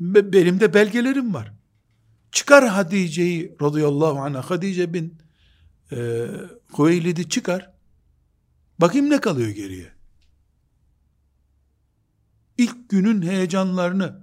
Benim 0.00 0.60
de 0.60 0.74
belgelerim 0.74 1.34
var. 1.34 1.52
Çıkar 2.32 2.68
Hadice'yi 2.68 3.56
radıyallahu 3.62 4.18
anh'a 4.18 4.50
Hadice 4.50 4.94
bin 4.94 5.18
e, 5.92 6.26
Hüveylid'i 6.78 7.28
çıkar. 7.28 7.72
Bakayım 8.78 9.10
ne 9.10 9.20
kalıyor 9.20 9.48
geriye. 9.48 10.01
İlk 12.62 12.88
günün 12.88 13.22
heyecanlarını, 13.22 14.20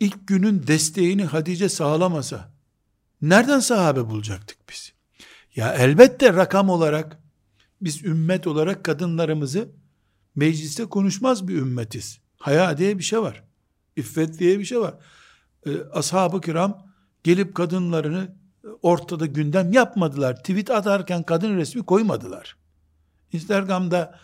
ilk 0.00 0.28
günün 0.28 0.66
desteğini 0.66 1.24
Hadice 1.24 1.68
sağlamasa, 1.68 2.52
nereden 3.22 3.60
sahabe 3.60 4.06
bulacaktık 4.06 4.58
biz? 4.70 4.92
Ya 5.56 5.72
elbette 5.72 6.32
rakam 6.32 6.68
olarak, 6.68 7.18
biz 7.80 8.04
ümmet 8.04 8.46
olarak 8.46 8.84
kadınlarımızı 8.84 9.68
mecliste 10.34 10.84
konuşmaz 10.84 11.48
bir 11.48 11.56
ümmetiz. 11.56 12.18
Haya 12.36 12.78
diye 12.78 12.98
bir 12.98 13.04
şey 13.04 13.20
var. 13.20 13.42
İffet 13.96 14.38
diye 14.38 14.58
bir 14.58 14.64
şey 14.64 14.80
var. 14.80 14.94
Ee, 15.66 15.70
Ashab-ı 15.92 16.40
kiram 16.40 16.86
gelip 17.22 17.54
kadınlarını 17.54 18.36
ortada 18.82 19.26
gündem 19.26 19.72
yapmadılar. 19.72 20.36
Tweet 20.36 20.70
atarken 20.70 21.22
kadın 21.22 21.56
resmi 21.56 21.82
koymadılar. 21.82 22.56
Instagram'da 23.32 24.18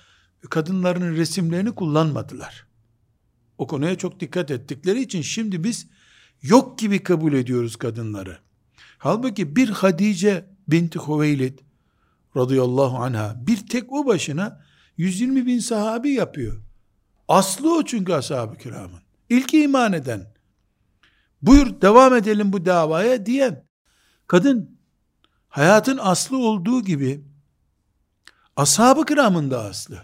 kadınların 0.51 1.17
resimlerini 1.17 1.75
kullanmadılar. 1.75 2.70
O 3.61 3.67
konuya 3.67 3.99
çok 3.99 4.21
dikkat 4.21 4.51
ettikleri 4.51 5.03
için 5.03 5.23
şimdi 5.23 5.65
biz 5.65 5.87
yok 6.43 6.79
gibi 6.79 7.03
kabul 7.03 7.33
ediyoruz 7.33 7.77
kadınları. 7.77 8.39
Halbuki 8.99 9.57
bir 9.57 9.69
Hadice 9.69 10.47
binti 10.69 10.99
Hüveylid 10.99 11.59
radıyallahu 12.37 12.97
anha 12.97 13.37
bir 13.47 13.67
tek 13.67 13.93
o 13.93 14.07
başına 14.07 14.65
120 14.97 15.47
bin 15.47 15.59
sahabi 15.59 16.11
yapıyor. 16.11 16.63
Aslı 17.29 17.75
o 17.75 17.85
çünkü 17.85 18.13
ashab-ı 18.13 18.59
kiramın. 18.59 19.01
İlk 19.29 19.55
iman 19.55 19.93
eden. 19.93 20.33
Buyur 21.43 21.81
devam 21.81 22.15
edelim 22.15 22.53
bu 22.53 22.67
davaya 22.67 23.27
diyen. 23.27 23.65
Kadın 24.27 24.79
hayatın 25.49 25.99
aslı 26.03 26.39
olduğu 26.39 26.85
gibi 26.85 27.25
ashab-ı 28.57 29.05
kiramın 29.05 29.51
da 29.51 29.63
aslı. 29.63 29.99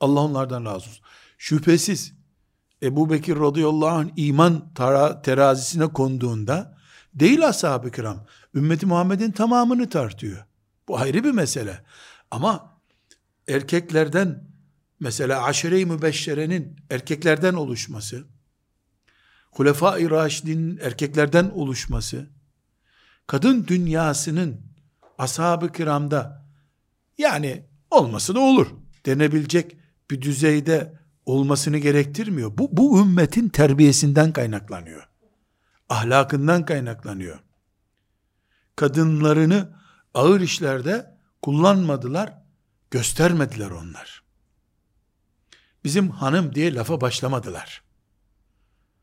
Allah 0.00 0.20
onlardan 0.20 0.64
razı 0.64 0.90
olsun. 0.90 1.04
Şüphesiz 1.38 2.23
Ebu 2.84 3.10
Bekir 3.10 3.36
radıyallahu 3.36 3.88
anh 3.88 4.08
iman 4.16 4.72
terazisine 5.22 5.86
konduğunda 5.86 6.76
değil 7.14 7.48
ashab-ı 7.48 7.90
kiram. 7.90 8.26
Ümmeti 8.54 8.86
Muhammed'in 8.86 9.30
tamamını 9.30 9.88
tartıyor. 9.88 10.44
Bu 10.88 10.98
ayrı 10.98 11.24
bir 11.24 11.30
mesele. 11.30 11.84
Ama 12.30 12.80
erkeklerden 13.48 14.44
mesela 15.00 15.44
aşire-i 15.44 15.86
mübeşşerenin 15.86 16.76
erkeklerden 16.90 17.54
oluşması, 17.54 18.24
Hulefai 19.50 20.10
Raşid'in 20.10 20.78
erkeklerden 20.82 21.50
oluşması, 21.50 22.26
kadın 23.26 23.66
dünyasının 23.66 24.60
ashab-ı 25.18 25.72
kiramda 25.72 26.46
yani 27.18 27.66
olması 27.90 28.34
da 28.34 28.40
olur 28.40 28.66
denebilecek 29.06 29.76
bir 30.10 30.22
düzeyde 30.22 31.03
olmasını 31.26 31.78
gerektirmiyor. 31.78 32.58
Bu, 32.58 32.68
bu 32.72 33.00
ümmetin 33.00 33.48
terbiyesinden 33.48 34.32
kaynaklanıyor. 34.32 35.08
Ahlakından 35.88 36.64
kaynaklanıyor. 36.64 37.38
Kadınlarını 38.76 39.74
ağır 40.14 40.40
işlerde 40.40 41.14
kullanmadılar, 41.42 42.32
göstermediler 42.90 43.70
onlar. 43.70 44.24
Bizim 45.84 46.10
hanım 46.10 46.54
diye 46.54 46.74
lafa 46.74 47.00
başlamadılar. 47.00 47.82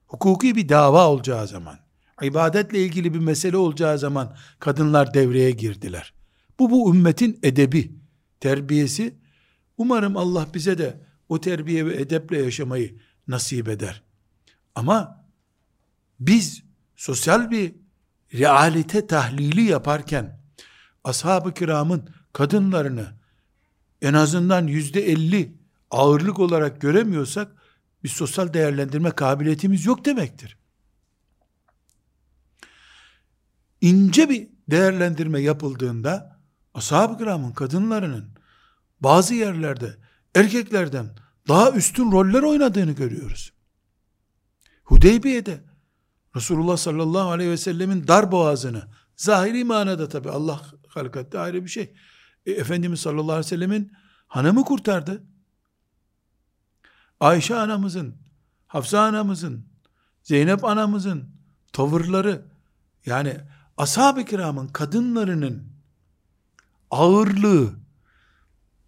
Hukuki 0.07 0.55
bir 0.55 0.69
dava 0.69 1.07
olacağı 1.07 1.47
zaman, 1.47 1.79
ibadetle 2.21 2.79
ilgili 2.79 3.13
bir 3.13 3.19
mesele 3.19 3.57
olacağı 3.57 3.99
zaman 3.99 4.35
kadınlar 4.59 5.13
devreye 5.13 5.51
girdiler. 5.51 6.13
Bu 6.59 6.71
bu 6.71 6.95
ümmetin 6.95 7.39
edebi, 7.43 7.95
terbiyesi. 8.39 9.15
Umarım 9.77 10.17
Allah 10.17 10.47
bize 10.53 10.77
de 10.77 11.01
o 11.31 11.41
terbiye 11.41 11.85
ve 11.85 12.01
edeple 12.01 12.37
yaşamayı 12.43 12.99
nasip 13.27 13.67
eder. 13.67 14.03
Ama 14.75 15.25
biz 16.19 16.63
sosyal 16.95 17.51
bir 17.51 17.75
realite 18.33 19.07
tahlili 19.07 19.61
yaparken 19.61 20.39
ashab-ı 21.03 21.53
kiramın 21.53 22.09
kadınlarını 22.33 23.13
en 24.01 24.13
azından 24.13 24.67
yüzde 24.67 25.11
elli 25.11 25.53
ağırlık 25.91 26.39
olarak 26.39 26.81
göremiyorsak 26.81 27.51
bir 28.03 28.09
sosyal 28.09 28.53
değerlendirme 28.53 29.11
kabiliyetimiz 29.11 29.85
yok 29.85 30.05
demektir. 30.05 30.57
İnce 33.81 34.29
bir 34.29 34.47
değerlendirme 34.67 35.41
yapıldığında 35.41 36.39
ashab-ı 36.73 37.17
kiramın 37.17 37.51
kadınlarının 37.51 38.29
bazı 38.99 39.35
yerlerde 39.35 40.00
erkeklerden 40.35 41.09
daha 41.47 41.71
üstün 41.71 42.11
roller 42.11 42.43
oynadığını 42.43 42.91
görüyoruz. 42.91 43.53
Hudeybiye'de 44.83 45.63
Resulullah 46.35 46.77
sallallahu 46.77 47.29
aleyhi 47.29 47.51
ve 47.51 47.57
sellemin 47.57 48.07
dar 48.07 48.31
boğazını 48.31 48.87
zahiri 49.15 49.63
manada 49.63 50.09
tabi 50.09 50.29
Allah 50.29 50.61
halkatte 50.87 51.39
ayrı 51.39 51.63
bir 51.63 51.69
şey. 51.69 51.93
E, 52.45 52.51
Efendimiz 52.51 52.99
sallallahu 52.99 53.31
aleyhi 53.31 53.45
ve 53.45 53.49
sellemin 53.49 53.91
hanımı 54.27 54.65
kurtardı. 54.65 55.23
Ayşe 57.19 57.55
anamızın, 57.55 58.15
Hafsa 58.67 59.01
anamızın, 59.01 59.65
Zeynep 60.23 60.65
anamızın 60.65 61.29
tavırları 61.73 62.45
yani 63.05 63.37
ashab-ı 63.77 64.25
kiramın 64.25 64.67
kadınlarının 64.67 65.63
ağırlığı 66.91 67.80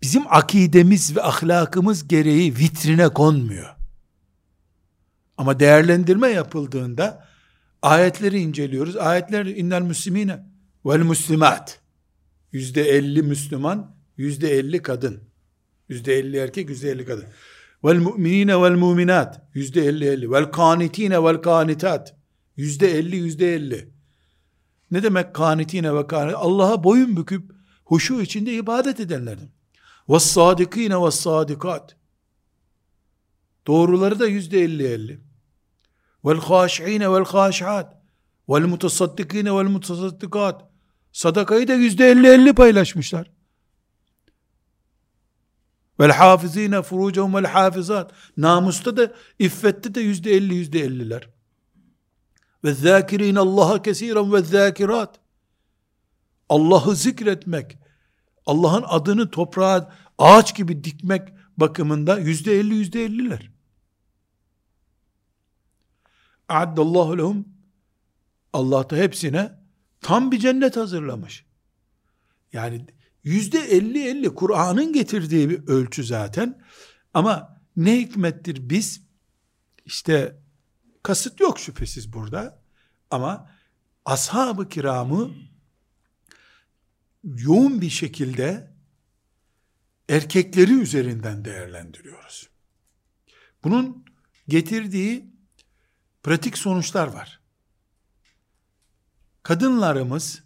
bizim 0.03 0.23
akidemiz 0.29 1.15
ve 1.15 1.21
ahlakımız 1.23 2.07
gereği 2.07 2.57
vitrine 2.57 3.09
konmuyor. 3.09 3.75
Ama 5.37 5.59
değerlendirme 5.59 6.27
yapıldığında 6.27 7.27
ayetleri 7.81 8.39
inceliyoruz. 8.39 8.97
Ayetler 8.97 9.45
innel 9.45 9.81
müslimine 9.81 10.45
vel 10.85 11.03
muslimat. 11.03 11.81
Yüzde 12.51 12.81
elli 12.81 13.21
Müslüman, 13.21 13.95
yüzde 14.17 14.51
elli 14.51 14.81
kadın. 14.81 15.23
Yüzde 15.89 16.13
elli 16.13 16.37
erkek, 16.37 16.69
yüzde 16.69 16.89
elli 16.89 17.05
kadın. 17.05 17.25
Vel 17.83 17.97
mu'minine 17.97 18.61
vel 18.61 18.75
mu'minat. 18.75 19.41
Yüzde 19.53 19.85
elli 19.85 20.05
elli. 20.05 20.31
Vel 20.31 20.45
kanitine 20.45 21.23
vel 21.23 21.37
kanitat. 21.37 22.15
Yüzde 22.57 22.97
elli, 22.97 23.15
yüzde 23.15 23.55
elli. 23.55 23.89
Ne 24.91 25.03
demek 25.03 25.33
kanitine 25.33 25.95
ve 25.95 26.07
kanit? 26.07 26.35
Allah'a 26.37 26.83
boyun 26.83 27.17
büküp 27.17 27.51
huşu 27.85 28.21
içinde 28.21 28.53
ibadet 28.53 28.99
edenlerden. 28.99 29.49
وَالصَّادِقِينَ 30.08 30.92
وَالصَّادِقَاتِ 30.92 31.90
Doğruları 33.66 34.18
da 34.18 34.26
yüzde 34.26 34.61
elli 34.61 34.87
elli. 34.87 35.20
وَالْخَاشِعِينَ 36.24 37.04
وَالْخَاشِعَاتِ 37.04 37.88
وَالْمُتَصَدِّقِينَ 38.48 39.48
وَالْمُتَصَدِّقَاتِ 39.48 40.61
Sadakayı 41.12 41.68
da 41.68 41.74
yüzde 41.74 42.11
elli 42.11 42.28
elli 42.28 42.54
paylaşmışlar. 42.54 43.30
Vel 46.00 46.12
hafizine 46.12 46.82
furucehum 46.82 47.34
vel 47.34 47.44
hafizat. 47.44 48.12
Namusta 48.37 48.96
da, 48.96 49.14
iffette 49.38 49.94
de 49.94 50.00
yüzde 50.00 50.32
elli 50.32 50.54
yüzde 50.54 50.80
elliler. 50.80 51.28
Ve 52.64 52.74
zâkirîne 52.74 53.38
Allah'a 53.38 53.82
kesiren 53.82 54.32
ve 54.32 54.42
zâkirat. 54.42 55.20
Allah'ı 56.48 56.94
zikretmek, 56.94 57.78
Allah'ın 58.45 58.84
adını 58.88 59.32
toprağa 59.32 59.93
ağaç 60.17 60.56
gibi 60.56 60.84
dikmek 60.84 61.29
bakımında 61.58 62.19
yüzde 62.19 62.60
elli 62.60 62.75
yüzde 62.75 63.06
elliler. 63.06 63.51
Addallahu 66.49 67.17
lehum 67.17 67.47
Allah 68.53 68.89
da 68.89 68.95
hepsine 68.95 69.51
tam 70.01 70.32
bir 70.32 70.39
cennet 70.39 70.77
hazırlamış. 70.77 71.45
Yani 72.53 72.86
yüzde 73.23 73.60
elli 73.60 74.08
elli 74.08 74.36
Kur'an'ın 74.36 74.93
getirdiği 74.93 75.49
bir 75.49 75.67
ölçü 75.67 76.03
zaten. 76.03 76.62
Ama 77.13 77.53
Ne 77.77 77.99
hikmettir 77.99 78.69
biz 78.69 79.01
işte 79.86 80.39
kasıt 81.03 81.39
yok 81.39 81.60
şüphesiz 81.60 82.13
burada 82.13 82.62
ama 83.12 83.49
ashab-ı 84.06 84.69
kiramı 84.69 85.32
yoğun 87.23 87.81
bir 87.81 87.89
şekilde 87.89 88.73
erkekleri 90.09 90.73
üzerinden 90.73 91.45
değerlendiriyoruz. 91.45 92.49
Bunun 93.63 94.05
getirdiği 94.47 95.33
pratik 96.23 96.57
sonuçlar 96.57 97.07
var. 97.07 97.39
Kadınlarımız 99.43 100.43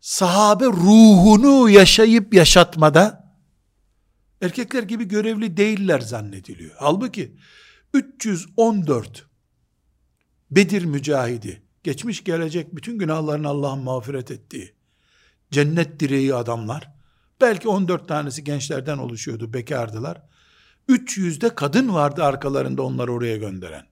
sahabe 0.00 0.64
ruhunu 0.64 1.70
yaşayıp 1.70 2.34
yaşatmada 2.34 3.36
erkekler 4.40 4.82
gibi 4.82 5.04
görevli 5.04 5.56
değiller 5.56 6.00
zannediliyor. 6.00 6.74
Halbuki 6.78 7.36
314 7.94 9.26
Bedir 10.50 10.84
mücahidi, 10.84 11.62
geçmiş 11.82 12.24
gelecek 12.24 12.76
bütün 12.76 12.98
günahlarını 12.98 13.48
Allah'ın 13.48 13.78
mağfiret 13.78 14.30
ettiği, 14.30 14.73
cennet 15.50 16.00
direği 16.00 16.34
adamlar, 16.34 16.92
belki 17.40 17.68
14 17.68 18.08
tanesi 18.08 18.44
gençlerden 18.44 18.98
oluşuyordu, 18.98 19.52
bekardılar. 19.52 20.22
300'de 20.88 21.54
kadın 21.54 21.94
vardı 21.94 22.24
arkalarında 22.24 22.82
onları 22.82 23.12
oraya 23.12 23.36
gönderen. 23.36 23.86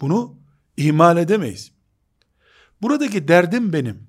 Bunu 0.00 0.38
ihmal 0.76 1.16
edemeyiz. 1.16 1.72
Buradaki 2.82 3.28
derdim 3.28 3.72
benim. 3.72 4.06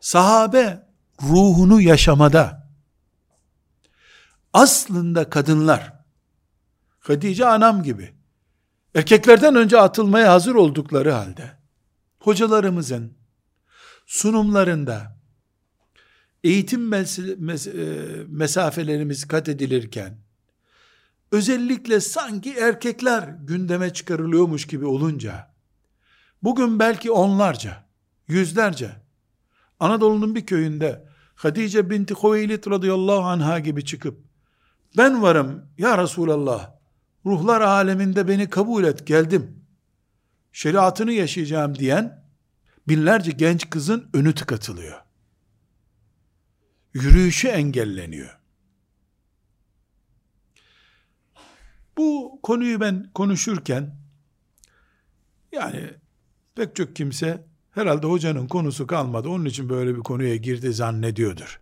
Sahabe 0.00 0.86
ruhunu 1.22 1.80
yaşamada 1.80 2.68
aslında 4.52 5.30
kadınlar 5.30 5.98
Hatice 6.98 7.46
anam 7.46 7.82
gibi 7.82 8.14
erkeklerden 8.94 9.54
önce 9.54 9.80
atılmaya 9.80 10.32
hazır 10.32 10.54
oldukları 10.54 11.12
halde 11.12 11.57
hocalarımızın 12.20 13.12
sunumlarında 14.06 15.18
eğitim 16.44 16.88
mes 16.88 17.18
mes 17.38 17.66
e, 17.66 18.06
mesafelerimiz 18.28 19.28
kat 19.28 19.48
edilirken 19.48 20.18
özellikle 21.32 22.00
sanki 22.00 22.52
erkekler 22.52 23.28
gündeme 23.42 23.92
çıkarılıyormuş 23.92 24.66
gibi 24.66 24.86
olunca 24.86 25.54
bugün 26.42 26.78
belki 26.78 27.10
onlarca 27.10 27.84
yüzlerce 28.28 28.90
Anadolu'nun 29.80 30.34
bir 30.34 30.46
köyünde 30.46 31.08
Hatice 31.34 31.90
binti 31.90 32.14
Hüveylid 32.14 32.70
radıyallahu 32.70 33.22
anha 33.22 33.58
gibi 33.58 33.84
çıkıp 33.84 34.24
ben 34.96 35.22
varım 35.22 35.64
ya 35.78 36.02
Resulallah 36.02 36.70
ruhlar 37.26 37.60
aleminde 37.60 38.28
beni 38.28 38.50
kabul 38.50 38.84
et 38.84 39.06
geldim 39.06 39.57
şeriatını 40.58 41.12
yaşayacağım 41.12 41.74
diyen 41.78 42.24
binlerce 42.88 43.30
genç 43.30 43.70
kızın 43.70 44.10
önü 44.14 44.34
tıkatılıyor. 44.34 45.00
Yürüyüşü 46.94 47.48
engelleniyor. 47.48 48.38
Bu 51.98 52.40
konuyu 52.42 52.80
ben 52.80 53.10
konuşurken 53.14 53.94
yani 55.52 55.90
pek 56.54 56.76
çok 56.76 56.96
kimse 56.96 57.46
herhalde 57.70 58.06
hocanın 58.06 58.48
konusu 58.48 58.86
kalmadı. 58.86 59.28
Onun 59.28 59.44
için 59.44 59.68
böyle 59.68 59.96
bir 59.96 60.00
konuya 60.00 60.36
girdi 60.36 60.72
zannediyordur. 60.72 61.60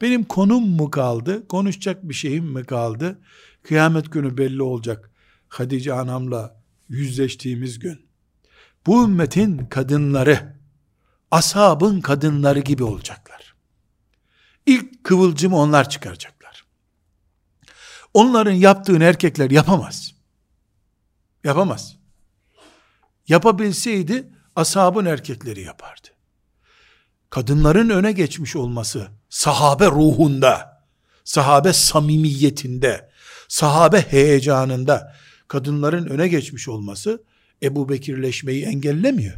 Benim 0.00 0.24
konum 0.24 0.68
mu 0.68 0.90
kaldı? 0.90 1.48
Konuşacak 1.48 2.08
bir 2.08 2.14
şeyim 2.14 2.44
mi 2.44 2.64
kaldı? 2.64 3.18
Kıyamet 3.62 4.12
günü 4.12 4.38
belli 4.38 4.62
olacak. 4.62 5.10
Hadice 5.48 5.92
anamla 5.92 6.62
yüzleştiğimiz 6.88 7.78
gün. 7.78 8.11
Bu 8.86 9.04
ümmetin 9.04 9.66
kadınları 9.66 10.56
ashabın 11.30 12.00
kadınları 12.00 12.60
gibi 12.60 12.84
olacaklar. 12.84 13.54
İlk 14.66 15.04
kıvılcımı 15.04 15.56
onlar 15.56 15.88
çıkaracaklar. 15.88 16.66
Onların 18.14 18.52
yaptığını 18.52 19.04
erkekler 19.04 19.50
yapamaz. 19.50 20.14
Yapamaz. 21.44 21.96
Yapabilseydi 23.28 24.28
ashabın 24.56 25.04
erkekleri 25.04 25.60
yapardı. 25.60 26.08
Kadınların 27.30 27.90
öne 27.90 28.12
geçmiş 28.12 28.56
olması 28.56 29.08
sahabe 29.28 29.86
ruhunda, 29.86 30.82
sahabe 31.24 31.72
samimiyetinde, 31.72 33.10
sahabe 33.48 34.00
heyecanında 34.00 35.16
kadınların 35.48 36.06
öne 36.06 36.28
geçmiş 36.28 36.68
olması 36.68 37.24
Ebu 37.62 37.88
Bekirleşmeyi 37.88 38.64
engellemiyor. 38.64 39.34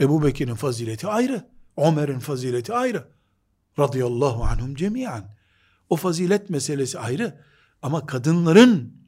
Ebu 0.00 0.24
Bekir'in 0.24 0.54
fazileti 0.54 1.06
ayrı. 1.06 1.48
Ömer'in 1.76 2.18
fazileti 2.18 2.72
ayrı. 2.72 3.08
Radıyallahu 3.78 4.44
anhum 4.44 4.74
cemiyen. 4.74 5.36
O 5.88 5.96
fazilet 5.96 6.50
meselesi 6.50 6.98
ayrı. 6.98 7.40
Ama 7.82 8.06
kadınların 8.06 9.04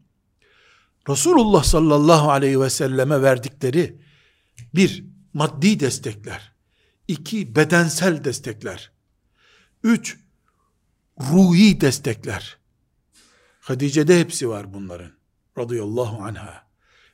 Resulullah 1.08 1.64
sallallahu 1.64 2.30
aleyhi 2.30 2.60
ve 2.60 2.70
selleme 2.70 3.22
verdikleri 3.22 4.00
bir, 4.74 5.04
maddi 5.32 5.80
destekler. 5.80 6.52
iki 7.08 7.56
bedensel 7.56 8.24
destekler. 8.24 8.92
Üç, 9.82 10.18
ruhi 11.20 11.80
destekler. 11.80 12.58
Hatice'de 13.60 14.20
hepsi 14.20 14.48
var 14.48 14.74
bunların. 14.74 15.12
Radıyallahu 15.58 16.22
anha. 16.22 16.65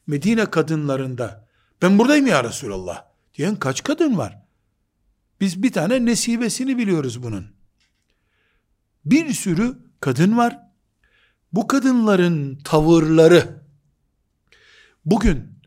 Medine 0.07 0.51
kadınlarında 0.51 1.49
ben 1.83 1.99
buradayım 1.99 2.27
ya 2.27 2.45
Resulallah 2.45 3.05
diyen 3.35 3.57
kaç 3.57 3.83
kadın 3.83 4.19
var? 4.19 4.43
Biz 5.41 5.63
bir 5.63 5.73
tane 5.73 6.05
nesibesini 6.05 6.79
biliyoruz 6.79 7.23
bunun. 7.23 7.47
Bir 9.05 9.33
sürü 9.33 9.79
kadın 10.01 10.37
var. 10.37 10.59
Bu 11.53 11.67
kadınların 11.67 12.57
tavırları 12.65 13.63
bugün 15.05 15.59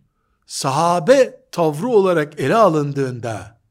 sahabe 0.45 1.45
tavrı 1.52 1.88
olarak 1.88 2.39
ele 2.39 2.56
alındığında 2.56 3.62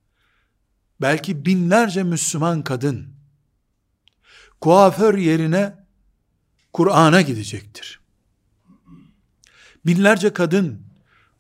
belki 1.01 1.47
binlerce 1.47 2.03
Müslüman 2.03 2.63
kadın 2.63 3.15
kuaför 4.61 5.19
yerine 5.19 5.87
Kur'an'a 6.73 7.21
gidecektir. 7.21 8.04
Binlerce 9.87 10.33
kadın 10.33 10.83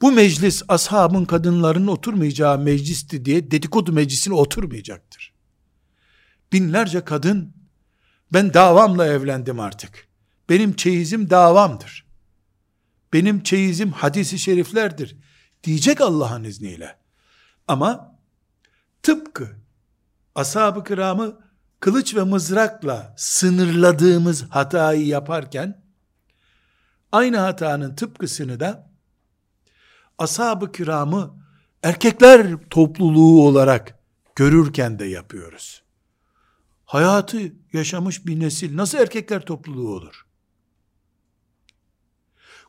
bu 0.02 0.12
meclis 0.12 0.62
ashabın 0.68 1.24
kadınların 1.24 1.86
oturmayacağı 1.86 2.58
meclisti 2.58 3.24
diye 3.24 3.50
dedikodu 3.50 3.92
meclisine 3.92 4.34
oturmayacaktır. 4.34 5.32
Binlerce 6.52 7.04
kadın 7.04 7.54
ben 8.32 8.54
davamla 8.54 9.06
evlendim 9.06 9.60
artık. 9.60 10.08
Benim 10.48 10.76
çeyizim 10.76 11.30
davamdır. 11.30 12.04
Benim 13.12 13.42
çeyizim 13.42 13.92
hadisi 13.92 14.38
şeriflerdir 14.38 15.16
diyecek 15.64 16.00
Allah'ın 16.00 16.44
izniyle. 16.44 16.98
Ama 17.68 18.18
tıpkı 19.02 19.56
ashab-ı 20.34 20.84
kiramı 20.84 21.40
kılıç 21.80 22.14
ve 22.14 22.22
mızrakla 22.22 23.14
sınırladığımız 23.16 24.50
hatayı 24.50 25.06
yaparken 25.06 25.83
aynı 27.14 27.36
hatanın 27.38 27.94
tıpkısını 27.94 28.60
da 28.60 28.90
ashab-ı 30.18 30.72
kiramı 30.72 31.44
erkekler 31.82 32.56
topluluğu 32.70 33.46
olarak 33.46 33.98
görürken 34.36 34.98
de 34.98 35.04
yapıyoruz. 35.04 35.82
Hayatı 36.84 37.52
yaşamış 37.72 38.26
bir 38.26 38.40
nesil 38.40 38.76
nasıl 38.76 38.98
erkekler 38.98 39.40
topluluğu 39.40 39.94
olur? 39.94 40.26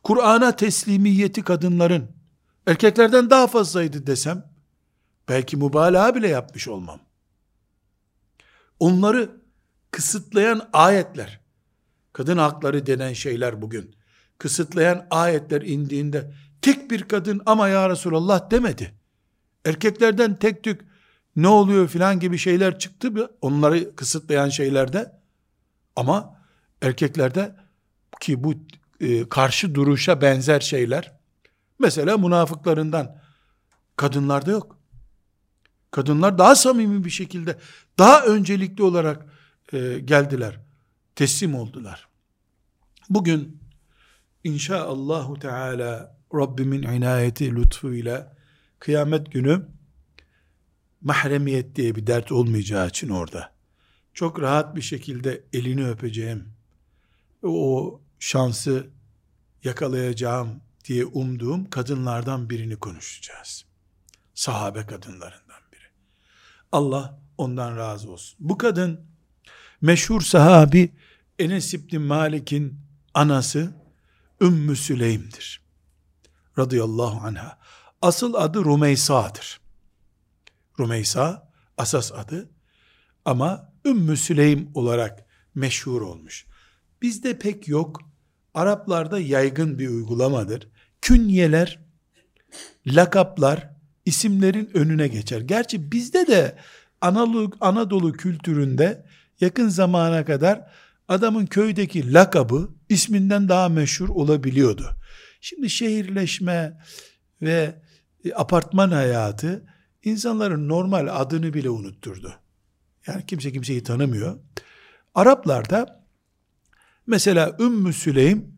Kur'an'a 0.03 0.55
teslimiyeti 0.55 1.43
kadınların 1.43 2.11
erkeklerden 2.67 3.29
daha 3.29 3.47
fazlaydı 3.47 4.07
desem, 4.07 4.53
belki 5.29 5.57
mübalağa 5.57 6.15
bile 6.15 6.27
yapmış 6.27 6.67
olmam. 6.67 6.99
Onları 8.79 9.41
kısıtlayan 9.91 10.69
ayetler, 10.73 11.39
kadın 12.13 12.37
hakları 12.37 12.85
denen 12.85 13.13
şeyler 13.13 13.61
bugün, 13.61 13.94
kısıtlayan 14.37 15.07
ayetler 15.11 15.61
indiğinde, 15.61 16.31
tek 16.61 16.91
bir 16.91 17.03
kadın 17.03 17.41
ama 17.45 17.67
ya 17.67 17.89
Resulallah 17.89 18.51
demedi. 18.51 18.93
Erkeklerden 19.65 20.39
tek 20.39 20.63
tük 20.63 20.81
ne 21.35 21.47
oluyor 21.47 21.87
filan 21.87 22.19
gibi 22.19 22.37
şeyler 22.37 22.79
çıktı 22.79 23.15
onları 23.41 23.95
kısıtlayan 23.95 24.49
şeylerde 24.49 25.11
ama 25.95 26.39
erkeklerde 26.81 27.55
ki 28.21 28.43
bu 28.43 28.53
e, 28.99 29.29
karşı 29.29 29.75
duruşa 29.75 30.21
benzer 30.21 30.59
şeyler 30.59 31.15
mesela 31.79 32.17
münafıklarından 32.17 33.21
kadınlarda 33.95 34.51
yok. 34.51 34.79
Kadınlar 35.91 36.37
daha 36.37 36.55
samimi 36.55 37.05
bir 37.05 37.09
şekilde 37.09 37.57
daha 37.99 38.23
öncelikli 38.25 38.83
olarak 38.83 39.25
e, 39.73 39.99
geldiler. 39.99 40.59
teslim 41.15 41.55
oldular. 41.55 42.07
Bugün 43.09 43.64
inşaallahu 44.45 45.39
teala 45.39 46.17
Rabbimin 46.33 46.83
inayeti 46.83 47.55
lütfuyla 47.55 48.35
kıyamet 48.79 49.31
günü 49.31 49.65
mahremiyet 51.01 51.75
diye 51.75 51.95
bir 51.95 52.07
dert 52.07 52.31
olmayacağı 52.31 52.87
için 52.87 53.09
orada 53.09 53.53
çok 54.13 54.41
rahat 54.41 54.75
bir 54.75 54.81
şekilde 54.81 55.43
elini 55.53 55.87
öpeceğim 55.87 56.53
o 57.43 58.01
şansı 58.19 58.87
yakalayacağım 59.63 60.61
diye 60.85 61.05
umduğum 61.05 61.69
kadınlardan 61.69 62.49
birini 62.49 62.75
konuşacağız. 62.75 63.65
Sahabe 64.33 64.85
kadınlarından 64.85 65.61
biri. 65.73 65.87
Allah 66.71 67.19
ondan 67.37 67.77
razı 67.77 68.11
olsun. 68.11 68.37
Bu 68.39 68.57
kadın 68.57 68.99
meşhur 69.81 70.21
sahabi 70.21 70.91
Enes 71.39 71.73
İbni 71.73 71.99
Malik'in 71.99 72.79
anası 73.13 73.84
Ümmü 74.41 74.75
Süleym'dir. 74.75 75.61
Radıyallahu 76.57 77.27
anha. 77.27 77.59
Asıl 78.01 78.33
adı 78.33 78.65
Rumeysa'dır. 78.65 79.59
Rumeysa 80.79 81.51
asas 81.77 82.11
adı 82.11 82.49
ama 83.25 83.73
Ümmü 83.85 84.17
Süleym 84.17 84.71
olarak 84.73 85.25
meşhur 85.55 86.01
olmuş. 86.01 86.45
Bizde 87.01 87.39
pek 87.39 87.67
yok. 87.67 88.01
Araplarda 88.53 89.19
yaygın 89.19 89.79
bir 89.79 89.89
uygulamadır. 89.89 90.69
Künyeler, 91.01 91.79
lakaplar 92.87 93.69
isimlerin 94.05 94.69
önüne 94.73 95.07
geçer. 95.07 95.41
Gerçi 95.41 95.91
bizde 95.91 96.27
de 96.27 96.57
Anadolu, 97.01 97.51
Anadolu 97.61 98.13
kültüründe 98.13 99.05
yakın 99.39 99.69
zamana 99.69 100.25
kadar 100.25 100.71
adamın 101.07 101.45
köydeki 101.45 102.13
lakabı 102.13 102.74
isminden 102.89 103.49
daha 103.49 103.69
meşhur 103.69 104.09
olabiliyordu. 104.09 104.95
Şimdi 105.41 105.69
şehirleşme 105.69 106.77
ve 107.41 107.81
e, 108.25 108.33
apartman 108.33 108.91
hayatı 108.91 109.65
insanların 110.03 110.69
normal 110.69 111.07
adını 111.11 111.53
bile 111.53 111.69
unutturdu. 111.69 112.33
Yani 113.07 113.25
kimse 113.25 113.51
kimseyi 113.51 113.83
tanımıyor. 113.83 114.39
Araplarda 115.15 116.05
mesela 117.07 117.57
Ümmü 117.59 117.93
Süleym 117.93 118.55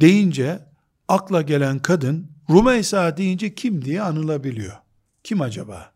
deyince 0.00 0.68
akla 1.08 1.42
gelen 1.42 1.78
kadın 1.78 2.30
Rumeysa 2.50 3.16
deyince 3.16 3.54
kim 3.54 3.84
diye 3.84 4.02
anılabiliyor. 4.02 4.76
Kim 5.24 5.40
acaba? 5.40 5.92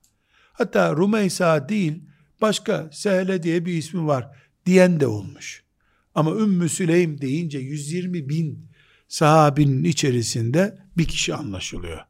Hatta 0.53 0.93
Rumeysa 0.93 1.69
değil 1.69 2.03
başka 2.41 2.91
Sehle 2.93 3.43
diye 3.43 3.67
bir 3.67 3.73
ismi 3.73 4.07
var 4.07 4.37
diyen 4.67 5.01
de 5.01 5.07
olmuş. 5.07 5.65
Ama 6.15 6.31
Ümmü 6.31 6.69
Süleym 6.69 7.21
deyince 7.21 7.59
120 7.59 8.29
bin 8.29 8.71
sahabinin 9.09 9.85
içerisinde 9.85 10.79
bir 10.97 11.05
kişi 11.05 11.35
anlaşılıyor. 11.35 12.01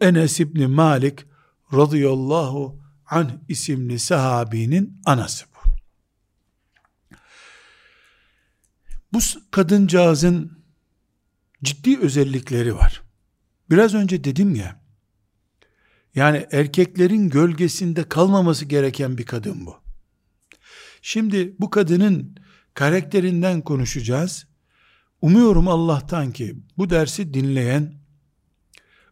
Enes 0.00 0.40
İbni 0.40 0.66
Malik 0.66 1.24
radıyallahu 1.72 2.80
anh 3.06 3.30
isimli 3.48 3.98
sahabinin 3.98 5.00
anası 5.04 5.44
bu. 5.54 5.70
Bu 9.12 9.18
kadıncağızın 9.50 10.58
ciddi 11.62 11.98
özellikleri 11.98 12.74
var. 12.74 13.02
Biraz 13.70 13.94
önce 13.94 14.24
dedim 14.24 14.54
ya, 14.54 14.80
yani 16.14 16.46
erkeklerin 16.52 17.28
gölgesinde 17.28 18.08
kalmaması 18.08 18.64
gereken 18.64 19.18
bir 19.18 19.26
kadın 19.26 19.66
bu. 19.66 19.76
Şimdi 21.02 21.54
bu 21.58 21.70
kadının 21.70 22.36
karakterinden 22.74 23.60
konuşacağız. 23.60 24.46
Umuyorum 25.22 25.68
Allah'tan 25.68 26.32
ki 26.32 26.56
bu 26.78 26.90
dersi 26.90 27.34
dinleyen 27.34 27.94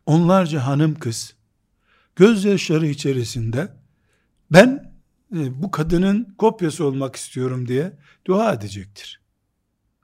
onlarca 0.06 0.66
hanım 0.66 0.94
kız 0.94 1.34
gözyaşları 2.16 2.86
içerisinde 2.86 3.72
ben 4.50 4.92
e, 5.36 5.62
bu 5.62 5.70
kadının 5.70 6.34
kopyası 6.38 6.84
olmak 6.84 7.16
istiyorum 7.16 7.68
diye 7.68 7.98
dua 8.26 8.52
edecektir. 8.52 9.20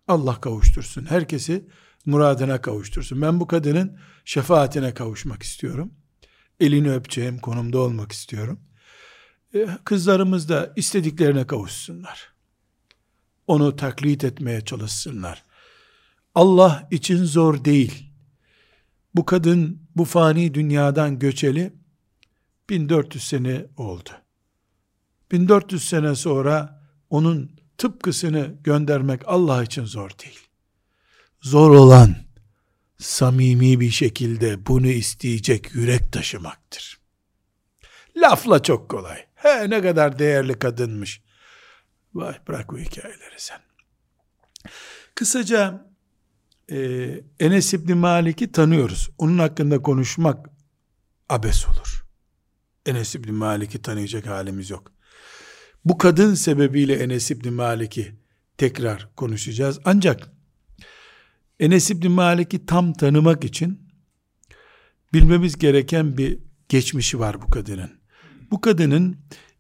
Allah 0.08 0.40
kavuştursun. 0.40 1.06
Herkesi 1.06 1.68
muradına 2.06 2.60
kavuştursun. 2.60 3.22
Ben 3.22 3.40
bu 3.40 3.46
kadının 3.46 3.98
şefaatine 4.24 4.94
kavuşmak 4.94 5.42
istiyorum. 5.42 5.92
Elini 6.60 6.92
öpeceğim 6.92 7.38
konumda 7.38 7.78
olmak 7.78 8.12
istiyorum. 8.12 8.60
E, 9.54 9.68
kızlarımız 9.84 10.48
da 10.48 10.72
istediklerine 10.76 11.46
kavuşsunlar. 11.46 12.38
Onu 13.48 13.76
taklit 13.76 14.24
etmeye 14.24 14.61
çalışsınlar. 14.61 15.44
Allah 16.34 16.88
için 16.90 17.24
zor 17.24 17.64
değil. 17.64 18.12
Bu 19.14 19.24
kadın 19.24 19.82
bu 19.96 20.04
fani 20.04 20.54
dünyadan 20.54 21.18
göçeli 21.18 21.72
1400 22.70 23.24
sene 23.24 23.66
oldu. 23.76 24.11
1400 25.32 25.88
sene 25.88 26.14
sonra 26.14 26.82
onun 27.11 27.50
tıpkısını 27.78 28.54
göndermek 28.64 29.22
Allah 29.26 29.64
için 29.64 29.84
zor 29.84 30.11
değil. 30.11 30.40
Zor 31.42 31.70
olan 31.70 32.16
samimi 32.98 33.80
bir 33.80 33.90
şekilde 33.90 34.66
bunu 34.66 34.87
isteyecek 34.87 35.74
yürek 35.74 36.12
taşımaktır. 36.12 36.98
Lafla 38.16 38.62
çok 38.62 38.88
kolay. 38.88 39.24
He 39.34 39.70
ne 39.70 39.82
kadar 39.82 40.18
değerli 40.18 40.58
kadınmış. 40.58 41.27
Vay 42.18 42.35
bırak 42.48 42.72
bu 42.72 42.78
hikayeleri 42.78 43.35
sen. 43.37 43.61
Kısaca 45.14 45.87
e, 46.70 46.76
Enes 47.40 47.74
İbni 47.74 47.94
Malik'i 47.94 48.52
tanıyoruz. 48.52 49.11
Onun 49.18 49.38
hakkında 49.38 49.83
konuşmak 49.83 50.50
abes 51.28 51.66
olur. 51.66 52.04
Enes 52.87 53.14
İbni 53.14 53.33
Malik'i 53.33 53.83
tanıyacak 53.83 54.26
halimiz 54.26 54.70
yok. 54.70 54.92
Bu 55.85 55.98
kadın 55.98 56.35
sebebiyle 56.35 56.94
Enes 56.94 57.31
İbni 57.31 57.50
Malik'i 57.50 58.14
tekrar 58.59 59.09
konuşacağız. 59.16 59.81
Ancak 59.85 60.31
Enes 61.61 61.90
İbni 61.90 62.09
Malik'i 62.09 62.66
tam 62.66 62.92
tanımak 62.92 63.44
için 63.44 63.88
bilmemiz 65.12 65.59
gereken 65.59 66.18
bir 66.18 66.38
geçmişi 66.68 67.18
var 67.18 67.42
bu 67.42 67.46
kadının. 67.50 67.90
Bu 68.50 68.61
kadının 68.61 69.16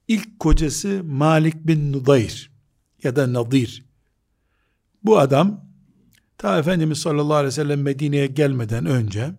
ilk 0.08 0.40
kocası 0.40 1.02
Malik 1.04 1.66
bin 1.66 1.92
Nudayr 1.92 2.50
ya 3.02 3.16
da 3.16 3.32
Nadir. 3.32 3.84
Bu 5.04 5.18
adam 5.18 5.64
ta 6.38 6.58
Efendimiz 6.58 6.98
sallallahu 6.98 7.34
aleyhi 7.34 7.46
ve 7.46 7.52
sellem 7.52 7.82
Medine'ye 7.82 8.26
gelmeden 8.26 8.86
önce 8.86 9.30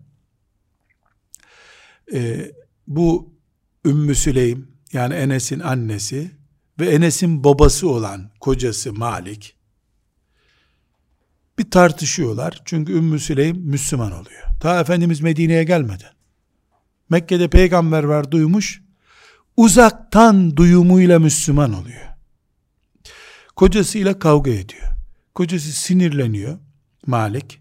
e, 2.12 2.52
bu 2.86 3.34
Ümmü 3.84 4.14
Süleym 4.14 4.68
yani 4.92 5.14
Enes'in 5.14 5.60
annesi 5.60 6.30
ve 6.80 6.90
Enes'in 6.90 7.44
babası 7.44 7.88
olan 7.88 8.30
kocası 8.40 8.92
Malik 8.92 9.56
bir 11.58 11.70
tartışıyorlar. 11.70 12.62
Çünkü 12.64 12.92
Ümmü 12.92 13.20
Süleym 13.20 13.56
Müslüman 13.56 14.12
oluyor. 14.12 14.42
Ta 14.60 14.80
Efendimiz 14.80 15.20
Medine'ye 15.20 15.64
gelmeden. 15.64 16.12
Mekke'de 17.10 17.48
peygamber 17.48 18.04
var 18.04 18.30
duymuş. 18.30 18.82
Uzaktan 19.56 20.56
duyumuyla 20.56 21.18
Müslüman 21.18 21.72
oluyor. 21.72 22.06
Kocasıyla 23.56 24.18
kavga 24.18 24.50
ediyor. 24.50 24.86
Kocası 25.34 25.72
sinirleniyor. 25.72 26.58
Malik. 27.06 27.60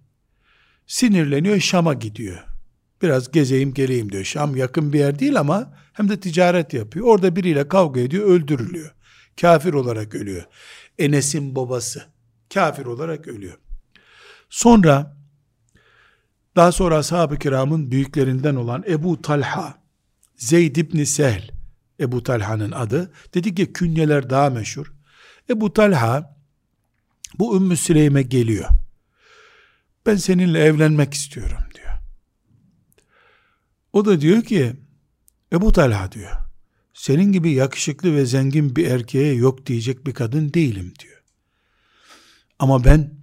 Sinirleniyor 0.88 1.60
Şam'a 1.60 1.93
gidiyor. 1.93 2.43
Biraz 3.02 3.32
gezeyim 3.32 3.73
geleyim 3.73 4.12
diyor. 4.12 4.23
Şam 4.23 4.56
yakın 4.56 4.93
bir 4.93 4.99
yer 4.99 5.19
değil 5.19 5.39
ama 5.39 5.73
hem 5.93 6.10
de 6.10 6.19
ticaret 6.19 6.73
yapıyor. 6.73 7.06
Orada 7.06 7.36
biriyle 7.36 7.67
kavga 7.67 7.99
ediyor 7.99 8.25
öldürülüyor. 8.25 8.95
Kafir 9.41 9.73
olarak 9.73 10.15
ölüyor. 10.15 10.43
Enes'in 10.99 11.56
babası 11.56 12.04
kafir 12.54 12.86
olarak 12.86 13.28
ölüyor. 13.28 13.58
Sonra 14.49 15.17
daha 16.56 16.71
sonra 16.71 16.97
ashab-ı 16.97 17.39
kiramın 17.39 17.91
büyüklerinden 17.91 18.56
olan 18.56 18.84
Ebu 18.88 19.21
Talha, 19.21 19.78
Zeyd 20.36 20.75
ibn 20.75 21.04
Sehl, 21.04 21.41
Ebu 21.99 22.23
Talha'nın 22.23 22.71
adı. 22.71 23.12
Dedik 23.33 23.57
ki 23.57 23.73
künyeler 23.73 24.29
daha 24.29 24.49
meşhur. 24.49 24.93
Ebu 25.49 25.73
Talha 25.73 26.39
bu 27.39 27.57
Ümmü 27.57 27.77
Süleym'e 27.77 28.21
geliyor. 28.21 28.69
Ben 30.05 30.15
seninle 30.15 30.59
evlenmek 30.59 31.13
istiyorum 31.13 31.63
diyor. 31.75 31.93
O 33.93 34.05
da 34.05 34.21
diyor 34.21 34.43
ki 34.43 34.75
Ebu 35.53 35.71
Talha 35.71 36.12
diyor. 36.12 36.31
Senin 36.93 37.31
gibi 37.31 37.51
yakışıklı 37.51 38.15
ve 38.15 38.25
zengin 38.25 38.75
bir 38.75 38.88
erkeğe 38.88 39.33
yok 39.33 39.65
diyecek 39.65 40.05
bir 40.05 40.13
kadın 40.13 40.53
değilim 40.53 40.93
diyor. 40.99 41.23
Ama 42.59 42.83
ben 42.83 43.13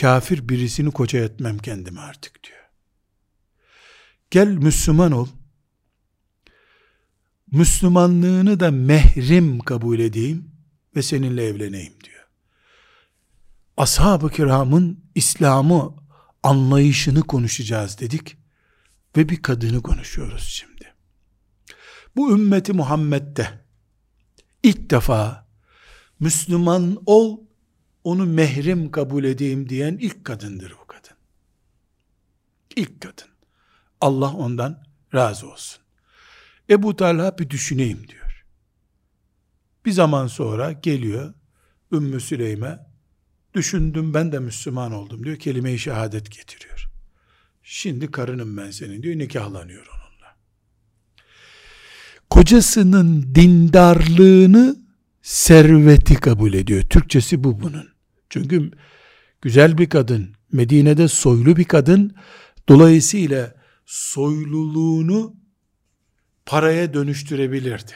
kafir 0.00 0.48
birisini 0.48 0.90
koca 0.90 1.18
etmem 1.18 1.58
kendime 1.58 2.00
artık 2.00 2.44
diyor. 2.44 2.58
Gel 4.30 4.48
Müslüman 4.48 5.12
ol. 5.12 5.28
Müslümanlığını 7.52 8.60
da 8.60 8.70
mehrim 8.70 9.58
kabul 9.58 9.98
edeyim 9.98 10.50
ve 10.96 11.02
seninle 11.02 11.44
evleneyim 11.44 11.94
diyor. 12.04 12.28
ashab-ı 13.76 14.30
kiramın 14.30 15.04
İslam'ı 15.14 15.94
anlayışını 16.42 17.22
konuşacağız 17.22 17.98
dedik 18.00 18.36
ve 19.16 19.28
bir 19.28 19.42
kadını 19.42 19.82
konuşuyoruz 19.82 20.42
şimdi. 20.42 20.94
Bu 22.16 22.32
ümmeti 22.32 22.72
Muhammed'de 22.72 23.48
ilk 24.62 24.90
defa 24.90 25.48
Müslüman 26.20 27.02
ol 27.06 27.40
onu 28.04 28.26
mehrim 28.26 28.90
kabul 28.90 29.24
edeyim 29.24 29.68
diyen 29.68 29.96
ilk 30.00 30.24
kadındır 30.24 30.74
bu 30.82 30.86
kadın. 30.86 31.16
İlk 32.76 33.00
kadın. 33.00 33.28
Allah 34.00 34.32
ondan 34.32 34.84
razı 35.14 35.50
olsun. 35.50 35.82
Ebu 36.70 36.96
Talha 36.96 37.38
bir 37.38 37.50
düşüneyim 37.50 38.08
diyor. 38.08 38.44
Bir 39.84 39.92
zaman 39.92 40.26
sonra 40.26 40.72
geliyor 40.72 41.34
Ümmü 41.92 42.20
Süleym'e 42.20 42.78
düşündüm 43.54 44.14
ben 44.14 44.32
de 44.32 44.38
Müslüman 44.38 44.92
oldum 44.92 45.24
diyor. 45.24 45.36
Kelime-i 45.36 45.78
şehadet 45.78 46.30
getiriyor. 46.30 46.88
Şimdi 47.62 48.10
karınım 48.10 48.56
ben 48.56 48.70
senin 48.70 49.02
diyor. 49.02 49.18
Nikahlanıyor 49.18 49.86
onunla. 49.86 50.36
Kocasının 52.30 53.34
dindarlığını 53.34 54.76
serveti 55.22 56.14
kabul 56.14 56.54
ediyor. 56.54 56.82
Türkçesi 56.82 57.44
bu 57.44 57.60
bunun. 57.60 57.88
Çünkü 58.30 58.70
güzel 59.42 59.78
bir 59.78 59.88
kadın, 59.88 60.34
Medine'de 60.52 61.08
soylu 61.08 61.56
bir 61.56 61.64
kadın, 61.64 62.14
dolayısıyla 62.68 63.54
soyluluğunu 63.86 65.37
paraya 66.48 66.94
dönüştürebilirdi. 66.94 67.92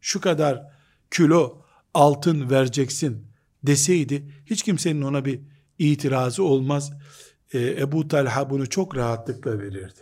Şu 0.00 0.20
kadar 0.20 0.62
kilo 1.10 1.62
altın 1.94 2.50
vereceksin 2.50 3.26
deseydi 3.62 4.32
hiç 4.46 4.62
kimsenin 4.62 5.02
ona 5.02 5.24
bir 5.24 5.40
itirazı 5.78 6.44
olmaz. 6.44 6.92
Ee, 7.52 7.58
Ebu 7.58 8.08
Talha 8.08 8.50
bunu 8.50 8.68
çok 8.68 8.96
rahatlıkla 8.96 9.58
verirdi. 9.58 10.00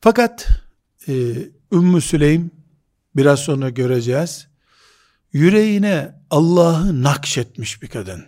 Fakat 0.00 0.48
e, 1.08 1.12
Ümmü 1.72 2.00
Süleym 2.00 2.50
biraz 3.16 3.40
sonra 3.40 3.70
göreceğiz. 3.70 4.48
Yüreğine 5.32 6.14
Allah'ı 6.30 7.02
nakşetmiş 7.02 7.82
bir 7.82 7.88
kadın. 7.88 8.24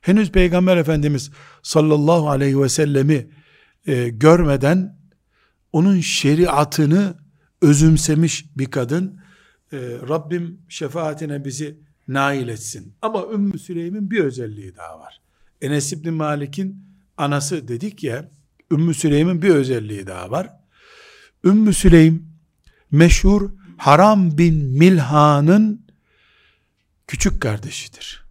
Henüz 0.00 0.32
Peygamber 0.32 0.76
Efendimiz 0.76 1.30
sallallahu 1.62 2.30
aleyhi 2.30 2.62
ve 2.62 2.68
sellemi 2.68 3.30
e, 3.86 4.08
görmeden 4.08 4.98
onun 5.72 6.00
şeriatını 6.00 7.14
özümsemiş 7.62 8.56
bir 8.56 8.66
kadın. 8.66 9.20
E, 9.72 9.76
Rabbim 10.08 10.60
şefaatine 10.68 11.44
bizi 11.44 11.78
nail 12.08 12.48
etsin. 12.48 12.94
Ama 13.02 13.26
Ümmü 13.32 13.58
Süleym'in 13.58 14.10
bir 14.10 14.20
özelliği 14.20 14.76
daha 14.76 14.98
var. 14.98 15.20
Enes 15.60 15.92
İbni 15.92 16.10
Malik'in 16.10 16.84
anası 17.16 17.68
dedik 17.68 18.04
ya, 18.04 18.30
Ümmü 18.72 18.94
Süleym'in 18.94 19.42
bir 19.42 19.50
özelliği 19.50 20.06
daha 20.06 20.30
var. 20.30 20.52
Ümmü 21.44 21.74
Süleym 21.74 22.28
meşhur 22.90 23.50
Haram 23.76 24.38
bin 24.38 24.54
Milhan'ın 24.54 25.86
küçük 27.06 27.40
kardeşidir. 27.40 28.24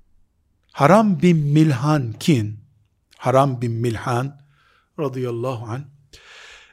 Haram 0.71 1.21
bin 1.21 1.37
Milhan 1.37 2.13
kim? 2.19 2.59
Haram 3.17 3.61
bin 3.61 3.71
Milhan 3.71 4.44
radıyallahu 4.99 5.65
an 5.65 5.85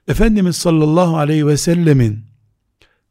Efendimiz 0.08 0.56
sallallahu 0.56 1.16
aleyhi 1.16 1.46
ve 1.46 1.56
sellemin 1.56 2.24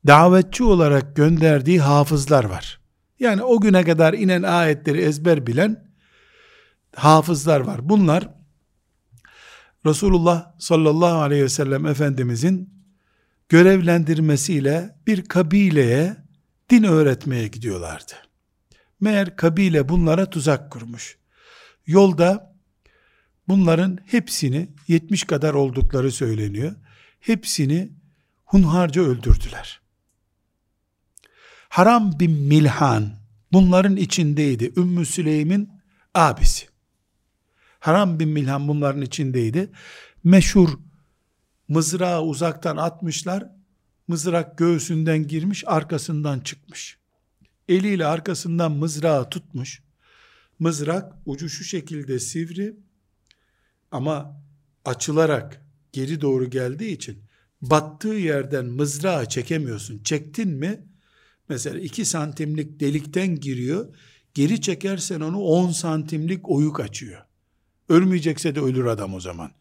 davetçi 0.08 0.64
olarak 0.64 1.16
gönderdiği 1.16 1.82
hafızlar 1.82 2.44
var. 2.44 2.80
Yani 3.20 3.44
o 3.44 3.62
güne 3.62 3.84
kadar 3.84 4.14
inen 4.14 4.44
ayetleri 4.44 5.02
ezber 5.02 5.48
bilen 5.48 5.92
hafızlar 6.96 7.60
var. 7.60 7.90
Bunlar 7.90 8.30
Resulullah 9.86 10.52
sallallahu 10.60 11.18
aleyhi 11.18 11.44
ve 11.44 11.50
sellem 11.50 11.86
Efendimizin 11.86 12.74
görevlendirmesiyle 13.50 14.96
bir 15.08 15.26
kabileye 15.26 16.18
din 16.70 16.84
öğretmeye 16.84 17.48
gidiyorlardı. 17.48 18.14
Meğer 19.00 19.36
kabile 19.36 19.90
bunlara 19.90 20.30
tuzak 20.30 20.72
kurmuş. 20.72 21.18
Yolda 21.86 22.51
bunların 23.48 23.98
hepsini 24.06 24.70
70 24.88 25.24
kadar 25.24 25.54
oldukları 25.54 26.12
söyleniyor. 26.12 26.76
Hepsini 27.20 27.92
hunharca 28.46 29.02
öldürdüler. 29.02 29.82
Haram 31.70 32.20
bin 32.20 32.32
Milhan 32.32 33.14
bunların 33.52 33.96
içindeydi. 33.96 34.74
Ümmü 34.78 35.06
Süleym'in 35.06 35.70
abisi. 36.14 36.68
Haram 37.80 38.20
bin 38.20 38.30
Milhan 38.30 38.68
bunların 38.68 39.02
içindeydi. 39.02 39.72
Meşhur 40.24 40.70
mızrağı 41.68 42.22
uzaktan 42.22 42.78
atmışlar. 42.78 43.50
Mızrak 44.08 44.58
göğsünden 44.58 45.28
girmiş, 45.28 45.64
arkasından 45.68 46.40
çıkmış. 46.40 46.98
Eliyle 47.70 48.06
arkasından 48.06 48.72
mızrağı 48.72 49.30
tutmuş. 49.30 49.82
Mızrak 50.60 51.14
ucu 51.26 51.50
şu 51.50 51.64
şekilde 51.64 52.20
sivri 52.20 52.76
ama 53.92 54.44
açılarak 54.86 55.66
geri 55.92 56.22
doğru 56.22 56.50
geldiği 56.50 56.92
için 56.92 57.24
battığı 57.62 58.08
yerden 58.08 58.66
mızrağı 58.66 59.30
çekemiyorsun. 59.30 60.04
Çektin 60.04 60.50
mi 60.50 60.86
mesela 61.50 61.80
2 61.80 62.06
santimlik 62.06 62.80
delikten 62.80 63.36
giriyor. 63.40 63.96
Geri 64.34 64.62
çekersen 64.62 65.22
onu 65.22 65.40
10 65.40 65.72
santimlik 65.72 66.50
oyuk 66.50 66.80
açıyor. 66.80 67.22
Ölmeyecekse 67.90 68.56
de 68.56 68.60
ölür 68.60 68.86
adam 68.86 69.14
o 69.14 69.20
zaman. 69.20 69.52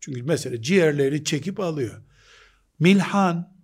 Çünkü 0.00 0.22
mesela 0.22 0.62
ciğerleri 0.62 1.24
çekip 1.24 1.60
alıyor. 1.60 2.02
Milhan 2.78 3.56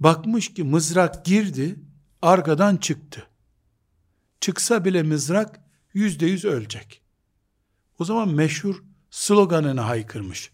bakmış 0.00 0.54
ki 0.54 0.64
mızrak 0.64 1.24
girdi, 1.24 1.76
arkadan 2.22 2.76
çıktı. 2.76 3.26
Çıksa 4.40 4.84
bile 4.84 5.02
mızrak 5.02 5.60
yüzde 5.94 6.26
yüz 6.26 6.44
ölecek. 6.44 7.02
O 7.98 8.04
zaman 8.04 8.28
meşhur 8.28 8.82
sloganını 9.12 9.80
haykırmış. 9.80 10.50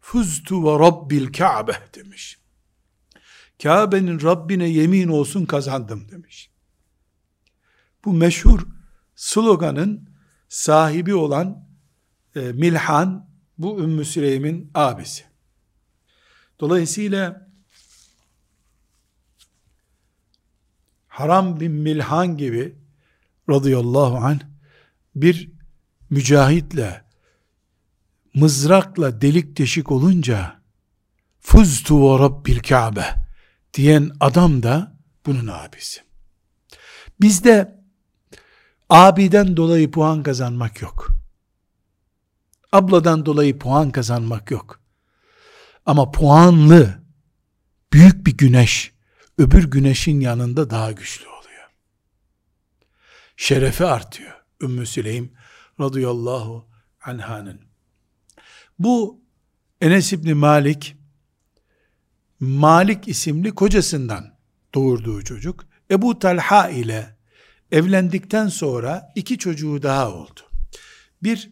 Fuztu 0.00 0.64
ve 0.64 0.78
Rabbil 0.78 1.32
Kabe 1.32 1.72
demiş. 1.94 2.38
Kabe'nin 3.62 4.20
Rabbine 4.22 4.68
yemin 4.68 5.08
olsun 5.08 5.46
kazandım 5.46 6.08
demiş. 6.10 6.50
Bu 8.04 8.12
meşhur 8.12 8.66
sloganın 9.16 10.10
sahibi 10.48 11.14
olan 11.14 11.68
e, 12.36 12.40
Milhan 12.40 13.30
bu 13.58 13.80
Ümmü 13.80 14.04
Süleym'in 14.04 14.70
abisi. 14.74 15.24
Dolayısıyla 16.60 17.48
Haram 21.08 21.60
bin 21.60 21.72
Milhan 21.72 22.36
gibi 22.36 22.76
radıyallahu 23.50 24.16
anh 24.16 24.40
bir 25.14 25.50
mücahitle 26.10 27.05
mızrakla 28.36 29.20
delik 29.20 29.58
deşik 29.58 29.92
olunca 29.92 30.60
fuztu 31.40 32.00
ve 32.00 32.18
rabbil 32.18 32.58
Kabe 32.58 33.14
diyen 33.74 34.10
adam 34.20 34.62
da 34.62 34.96
bunun 35.26 35.46
abisi. 35.46 36.00
Bizde 37.20 37.80
abiden 38.88 39.56
dolayı 39.56 39.90
puan 39.90 40.22
kazanmak 40.22 40.82
yok. 40.82 41.08
Abladan 42.72 43.26
dolayı 43.26 43.58
puan 43.58 43.90
kazanmak 43.90 44.50
yok. 44.50 44.80
Ama 45.86 46.10
puanlı 46.12 47.02
büyük 47.92 48.26
bir 48.26 48.36
güneş 48.36 48.92
öbür 49.38 49.70
güneşin 49.70 50.20
yanında 50.20 50.70
daha 50.70 50.92
güçlü 50.92 51.28
oluyor. 51.28 51.70
Şerefi 53.36 53.84
artıyor. 53.84 54.44
Ümmü 54.62 54.86
Süleym 54.86 55.32
radıyallahu 55.80 56.68
anhanın. 57.04 57.65
Bu 58.78 59.20
Enes 59.80 60.12
İbni 60.12 60.34
Malik 60.34 60.96
Malik 62.40 63.08
isimli 63.08 63.54
kocasından 63.54 64.34
doğurduğu 64.74 65.24
çocuk 65.24 65.66
Ebu 65.90 66.18
Talha 66.18 66.68
ile 66.70 67.16
evlendikten 67.72 68.48
sonra 68.48 69.12
iki 69.14 69.38
çocuğu 69.38 69.82
daha 69.82 70.12
oldu. 70.12 70.40
Bir 71.22 71.50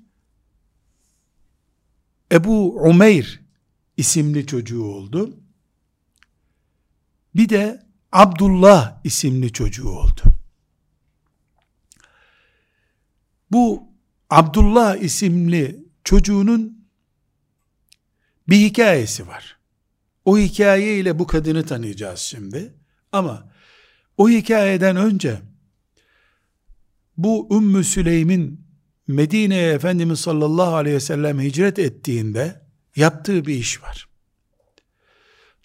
Ebu 2.33 2.77
Umeyr 2.77 3.43
isimli 3.97 4.47
çocuğu 4.47 4.85
oldu. 4.85 5.37
Bir 7.35 7.49
de 7.49 7.87
Abdullah 8.13 9.01
isimli 9.05 9.53
çocuğu 9.53 9.89
oldu. 9.89 10.23
Bu 13.51 13.89
Abdullah 14.31 14.97
isimli 14.97 15.85
çocuğunun 16.05 16.84
bir 18.49 18.57
hikayesi 18.57 19.27
var. 19.27 19.59
O 20.25 20.39
hikaye 20.39 20.99
ile 20.99 21.19
bu 21.19 21.27
kadını 21.27 21.67
tanıyacağız 21.67 22.19
şimdi. 22.19 22.75
Ama 23.13 23.53
o 24.17 24.29
hikayeden 24.29 24.97
önce 24.97 25.41
bu 27.17 27.49
Ümmü 27.53 27.85
Süleym'in 27.85 28.67
Medine'ye 29.07 29.73
Efendimiz 29.73 30.21
sallallahu 30.21 30.75
aleyhi 30.75 30.97
ve 30.97 31.01
sellem 31.01 31.41
hicret 31.41 31.79
ettiğinde 31.79 32.61
yaptığı 32.97 33.47
bir 33.47 33.55
iş 33.55 33.83
var. 33.83 34.09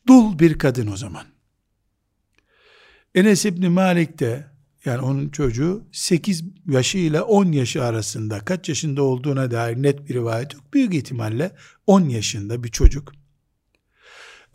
Dul 0.08 0.40
bir 0.40 0.58
kadın 0.58 0.88
o 0.88 0.98
zaman. 0.98 1.26
Enes 3.16 3.46
İbni 3.46 3.70
Malik 3.70 4.20
de 4.20 4.48
yani 4.86 5.02
onun 5.02 5.30
çocuğu 5.30 5.88
8 5.92 6.44
yaşı 6.68 6.98
ile 6.98 7.22
10 7.22 7.52
yaşı 7.52 7.84
arasında 7.84 8.40
kaç 8.40 8.70
yaşında 8.70 9.04
olduğuna 9.04 9.52
dair 9.52 9.84
net 9.84 10.10
bir 10.10 10.14
rivayet 10.14 10.54
yok. 10.54 10.74
Büyük 10.74 10.94
ihtimalle 10.94 11.56
10 11.88 12.02
yaşında 12.10 12.64
bir 12.64 12.70
çocuk. 12.70 13.14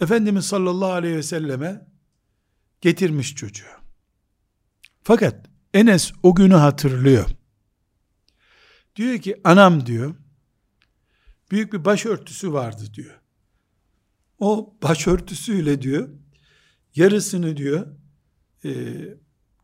Efendimiz 0.01 0.45
sallallahu 0.45 0.93
aleyhi 0.93 1.16
ve 1.16 1.22
selleme 1.22 1.87
getirmiş 2.81 3.35
çocuğu. 3.35 3.64
Fakat 5.03 5.47
Enes 5.75 6.12
o 6.22 6.35
günü 6.35 6.55
hatırlıyor. 6.55 7.31
Diyor 8.97 9.18
ki 9.18 9.41
anam 9.45 9.87
diyor 9.87 10.14
büyük 11.51 11.72
bir 11.72 11.85
başörtüsü 11.85 12.53
vardı 12.53 12.83
diyor. 12.95 13.20
O 14.39 14.77
başörtüsüyle 14.83 15.83
diyor 15.83 16.09
yarısını 16.95 17.57
diyor 17.57 17.87
e, 18.64 18.70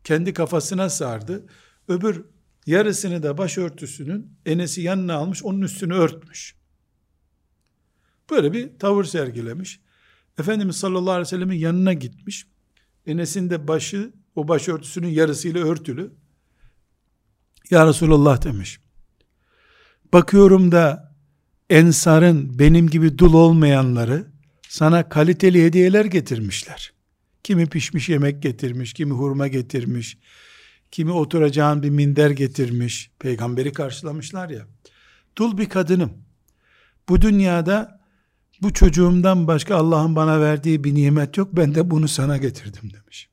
kendi 0.03 0.33
kafasına 0.33 0.89
sardı. 0.89 1.45
Öbür 1.87 2.25
yarısını 2.65 3.23
da 3.23 3.37
başörtüsünün 3.37 4.37
enesi 4.45 4.81
yanına 4.81 5.15
almış 5.15 5.43
onun 5.43 5.61
üstünü 5.61 5.93
örtmüş. 5.93 6.55
Böyle 8.29 8.53
bir 8.53 8.79
tavır 8.79 9.03
sergilemiş. 9.03 9.79
Efendimiz 10.39 10.75
sallallahu 10.75 11.11
aleyhi 11.11 11.25
ve 11.25 11.29
sellemin 11.29 11.57
yanına 11.57 11.93
gitmiş. 11.93 12.47
Enes'in 13.05 13.49
de 13.49 13.67
başı 13.67 14.13
o 14.35 14.47
başörtüsünün 14.47 15.07
yarısıyla 15.07 15.65
örtülü. 15.65 16.13
Ya 17.69 17.87
Resulallah 17.87 18.43
demiş. 18.43 18.79
Bakıyorum 20.13 20.71
da 20.71 21.15
ensarın 21.69 22.59
benim 22.59 22.89
gibi 22.89 23.17
dul 23.17 23.33
olmayanları 23.33 24.31
sana 24.69 25.09
kaliteli 25.09 25.65
hediyeler 25.65 26.05
getirmişler. 26.05 26.93
Kimi 27.43 27.65
pişmiş 27.65 28.09
yemek 28.09 28.43
getirmiş, 28.43 28.93
kimi 28.93 29.11
hurma 29.11 29.47
getirmiş, 29.47 30.17
kimi 30.91 31.11
oturacağın 31.11 31.83
bir 31.83 31.89
minder 31.89 32.29
getirmiş. 32.29 33.11
Peygamberi 33.19 33.73
karşılamışlar 33.73 34.49
ya. 34.49 34.67
Dul 35.37 35.57
bir 35.57 35.69
kadınım. 35.69 36.13
Bu 37.09 37.21
dünyada 37.21 38.01
bu 38.61 38.73
çocuğumdan 38.73 39.47
başka 39.47 39.75
Allah'ın 39.75 40.15
bana 40.15 40.41
verdiği 40.41 40.83
bir 40.83 40.95
nimet 40.95 41.37
yok. 41.37 41.49
Ben 41.53 41.75
de 41.75 41.91
bunu 41.91 42.07
sana 42.07 42.37
getirdim 42.37 42.93
demiş. 42.93 43.29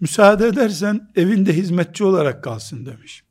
Müsaade 0.00 0.46
edersen 0.46 1.10
evinde 1.16 1.52
hizmetçi 1.56 2.04
olarak 2.04 2.44
kalsın 2.44 2.86
demiş. 2.86 3.24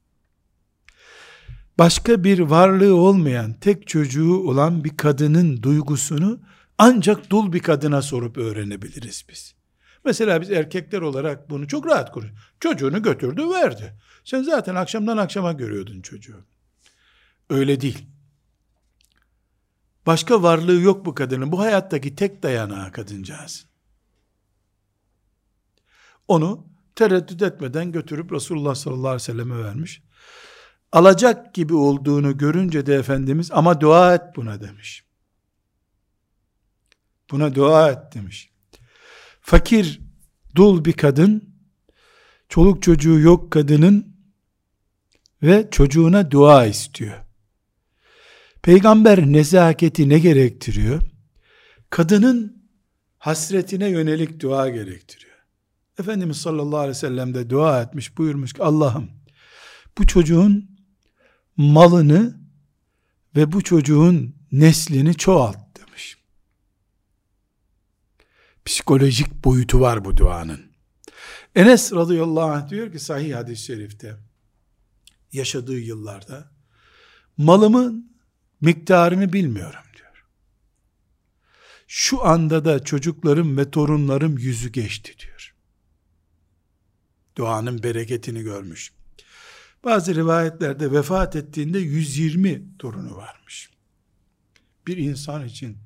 Başka 1.79 2.23
bir 2.23 2.39
varlığı 2.39 2.95
olmayan, 2.95 3.53
tek 3.53 3.88
çocuğu 3.88 4.38
olan 4.38 4.83
bir 4.83 4.97
kadının 4.97 5.63
duygusunu 5.63 6.39
ancak 6.78 7.30
dul 7.30 7.53
bir 7.53 7.59
kadına 7.59 8.01
sorup 8.01 8.38
öğrenebiliriz 8.38 9.25
biz. 9.30 9.55
Mesela 10.05 10.41
biz 10.41 10.51
erkekler 10.51 11.01
olarak 11.01 11.49
bunu 11.49 11.67
çok 11.67 11.88
rahat 11.88 12.11
konuşuyoruz. 12.11 12.43
Çocuğunu 12.59 13.03
götürdü 13.03 13.49
verdi. 13.49 13.93
Sen 14.23 14.43
zaten 14.43 14.75
akşamdan 14.75 15.17
akşama 15.17 15.53
görüyordun 15.53 16.01
çocuğu. 16.01 16.45
Öyle 17.49 17.82
değil. 17.82 18.07
Başka 20.05 20.43
varlığı 20.43 20.82
yok 20.82 21.05
bu 21.05 21.15
kadının. 21.15 21.51
Bu 21.51 21.59
hayattaki 21.59 22.15
tek 22.15 22.43
dayanağı 22.43 22.91
kadıncağız. 22.91 23.65
Onu 26.28 26.67
tereddüt 26.95 27.41
etmeden 27.41 27.91
götürüp 27.91 28.32
Resulullah 28.32 28.75
sallallahu 28.75 29.07
aleyhi 29.07 29.15
ve 29.15 29.19
selleme 29.19 29.63
vermiş. 29.63 30.03
Alacak 30.91 31.53
gibi 31.53 31.75
olduğunu 31.75 32.38
görünce 32.38 32.86
de 32.86 32.95
Efendimiz 32.95 33.51
ama 33.51 33.82
dua 33.82 34.15
et 34.15 34.21
buna 34.36 34.61
demiş. 34.61 35.07
Buna 37.32 37.55
dua 37.55 37.91
et 37.91 38.13
demiş. 38.13 38.49
Fakir, 39.41 40.01
dul 40.55 40.86
bir 40.86 40.93
kadın, 40.93 41.49
çoluk 42.49 42.84
çocuğu 42.84 43.19
yok 43.19 43.51
kadının 43.51 44.17
ve 45.43 45.67
çocuğuna 45.71 46.32
dua 46.32 46.65
istiyor. 46.65 47.17
Peygamber 48.61 49.19
nezaketi 49.19 50.09
ne 50.09 50.19
gerektiriyor? 50.19 51.01
Kadının 51.89 52.63
hasretine 53.17 53.88
yönelik 53.88 54.39
dua 54.39 54.69
gerektiriyor. 54.69 55.38
Efendimiz 55.99 56.38
sallallahu 56.38 56.80
aleyhi 56.80 56.95
ve 56.95 56.99
sellem 56.99 57.34
de 57.34 57.49
dua 57.49 57.82
etmiş 57.82 58.17
buyurmuş 58.17 58.53
ki 58.53 58.63
Allah'ım 58.63 59.09
bu 59.97 60.07
çocuğun 60.07 60.69
malını 61.57 62.38
ve 63.36 63.51
bu 63.51 63.61
çocuğun 63.61 64.36
neslini 64.51 65.15
çoğalt 65.15 65.80
demiş. 65.80 66.17
Psikolojik 68.68 69.43
boyutu 69.43 69.80
var 69.80 70.05
bu 70.05 70.18
duanın. 70.18 70.72
Enes 71.55 71.93
radıyallahu 71.93 72.51
anh 72.51 72.70
diyor 72.70 72.91
ki 72.91 72.99
sahih 72.99 73.36
hadis-i 73.36 73.63
şerifte 73.63 74.18
yaşadığı 75.34 75.80
yıllarda 75.80 76.51
malımın 77.38 78.18
miktarını 78.61 79.34
bilmiyorum 79.34 79.84
diyor. 79.97 80.26
Şu 81.88 82.26
anda 82.26 82.65
da 82.65 82.84
çocuklarım 82.84 83.57
ve 83.57 83.72
torunlarım 83.72 84.38
yüzü 84.38 84.72
geçti 84.72 85.13
diyor. 85.20 85.55
Duanın 87.36 87.84
bereketini 87.84 88.41
görmüş. 88.41 88.91
Bazı 89.84 90.15
rivayetlerde 90.15 90.91
vefat 90.91 91.36
ettiğinde 91.36 91.80
120 91.80 92.78
torunu 92.80 93.15
varmış. 93.15 93.70
Bir 94.88 94.97
insan 94.97 95.45
için 95.45 95.78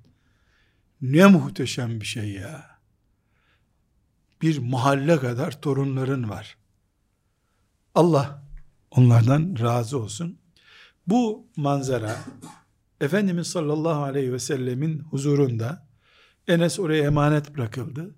ne 1.02 1.26
muhteşem 1.26 2.02
bir 2.02 2.06
şey 2.06 2.30
ya. 2.30 2.71
Bir 4.42 4.58
mahalle 4.58 5.20
kadar 5.20 5.62
torunların 5.62 6.30
var. 6.30 6.58
Allah 7.96 8.44
onlardan 8.92 9.56
razı 9.60 10.00
olsun. 10.00 10.40
Bu 11.08 11.48
manzara 11.56 12.18
Efendimiz 13.02 13.48
sallallahu 13.48 14.04
aleyhi 14.04 14.34
ve 14.34 14.40
sellemin 14.40 15.00
huzurunda 15.00 15.88
Enes 16.48 16.80
oraya 16.80 17.04
emanet 17.04 17.56
bırakıldı. 17.56 18.16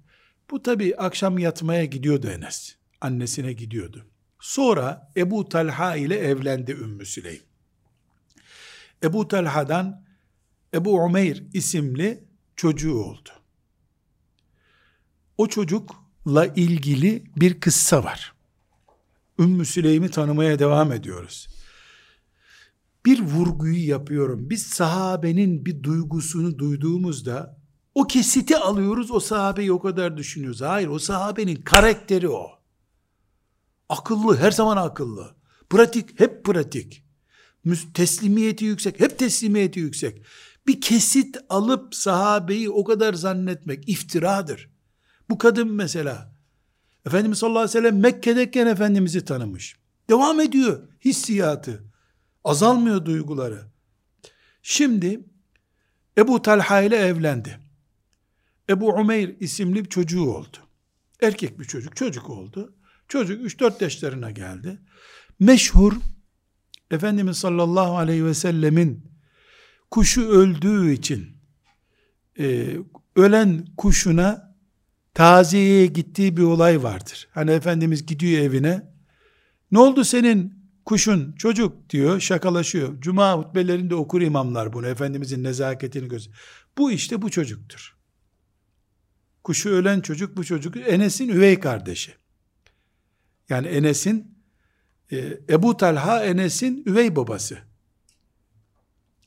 Bu 0.51 0.61
tabi 0.61 0.95
akşam 0.95 1.37
yatmaya 1.37 1.85
gidiyordu 1.85 2.27
Enes. 2.27 2.75
Annesine 3.01 3.53
gidiyordu. 3.53 4.05
Sonra 4.39 5.11
Ebu 5.17 5.49
Talha 5.49 5.95
ile 5.95 6.17
evlendi 6.17 6.71
Ümmü 6.71 7.05
Süleym. 7.05 7.41
Ebu 9.03 9.27
Talha'dan 9.27 10.05
Ebu 10.73 11.03
Umeyr 11.03 11.43
isimli 11.53 12.23
çocuğu 12.55 12.93
oldu. 12.93 13.29
O 15.37 15.47
çocukla 16.23 16.45
ilgili 16.45 17.23
bir 17.35 17.59
kıssa 17.59 18.03
var. 18.03 18.33
Ümmü 19.39 19.65
Süleym'i 19.65 20.11
tanımaya 20.11 20.59
devam 20.59 20.91
ediyoruz 20.91 21.47
bir 23.05 23.19
vurguyu 23.21 23.87
yapıyorum. 23.87 24.49
Biz 24.49 24.63
sahabenin 24.63 25.65
bir 25.65 25.83
duygusunu 25.83 26.57
duyduğumuzda 26.57 27.57
o 27.95 28.03
kesiti 28.07 28.57
alıyoruz, 28.57 29.11
o 29.11 29.19
sahabeyi 29.19 29.71
o 29.71 29.79
kadar 29.79 30.17
düşünüyoruz. 30.17 30.61
Hayır, 30.61 30.87
o 30.87 30.99
sahabenin 30.99 31.55
karakteri 31.55 32.29
o. 32.29 32.47
Akıllı, 33.89 34.37
her 34.37 34.51
zaman 34.51 34.77
akıllı. 34.77 35.35
Pratik, 35.69 36.19
hep 36.19 36.45
pratik. 36.45 37.03
Teslimiyeti 37.93 38.65
yüksek, 38.65 38.99
hep 38.99 39.19
teslimiyeti 39.19 39.79
yüksek. 39.79 40.25
Bir 40.67 40.81
kesit 40.81 41.37
alıp 41.49 41.95
sahabeyi 41.95 42.69
o 42.69 42.83
kadar 42.83 43.13
zannetmek 43.13 43.89
iftiradır. 43.89 44.72
Bu 45.29 45.37
kadın 45.37 45.71
mesela, 45.71 46.33
Efendimiz 47.05 47.37
sallallahu 47.37 47.59
aleyhi 47.59 47.77
ve 47.77 47.81
sellem 47.81 47.99
Mekke'deyken 47.99 48.67
Efendimiz'i 48.67 49.25
tanımış. 49.25 49.77
Devam 50.09 50.39
ediyor 50.39 50.87
hissiyatı. 51.05 51.83
Azalmıyor 52.43 53.05
duyguları. 53.05 53.61
Şimdi 54.61 55.23
Ebu 56.17 56.41
Talha 56.41 56.81
ile 56.81 56.95
evlendi. 56.95 57.59
Ebu 58.69 58.89
Umeyr 58.89 59.35
isimli 59.39 59.83
bir 59.83 59.89
çocuğu 59.89 60.23
oldu. 60.23 60.57
Erkek 61.21 61.59
bir 61.59 61.65
çocuk, 61.65 61.95
çocuk 61.95 62.29
oldu. 62.29 62.75
Çocuk 63.07 63.45
3-4 63.45 63.83
yaşlarına 63.83 64.31
geldi. 64.31 64.79
Meşhur 65.39 65.93
Efendimiz 66.91 67.37
sallallahu 67.37 67.97
aleyhi 67.97 68.25
ve 68.25 68.33
sellemin 68.33 69.05
kuşu 69.91 70.27
öldüğü 70.27 70.93
için 70.93 71.37
e, 72.39 72.77
ölen 73.15 73.65
kuşuna 73.77 74.52
taziyeye 75.13 75.85
gittiği 75.85 76.37
bir 76.37 76.43
olay 76.43 76.83
vardır. 76.83 77.27
Hani 77.31 77.51
Efendimiz 77.51 78.05
gidiyor 78.05 78.41
evine. 78.41 78.93
Ne 79.71 79.79
oldu 79.79 80.03
senin 80.03 80.63
kuşun 80.85 81.31
çocuk 81.31 81.89
diyor 81.89 82.19
şakalaşıyor. 82.19 83.01
Cuma 83.01 83.33
hutbelerinde 83.37 83.95
okur 83.95 84.21
imamlar 84.21 84.73
bunu. 84.73 84.87
Efendimizin 84.87 85.43
nezaketini 85.43 86.07
göz. 86.07 86.29
Bu 86.77 86.91
işte 86.91 87.21
bu 87.21 87.31
çocuktur. 87.31 87.97
Kuşu 89.43 89.69
ölen 89.69 90.01
çocuk 90.01 90.37
bu 90.37 90.43
çocuk. 90.43 90.77
Enes'in 90.77 91.29
üvey 91.29 91.59
kardeşi. 91.59 92.13
Yani 93.49 93.67
Enes'in 93.67 94.37
e, 95.11 95.39
Ebu 95.49 95.77
Talha 95.77 96.25
Enes'in 96.25 96.83
üvey 96.85 97.15
babası. 97.15 97.57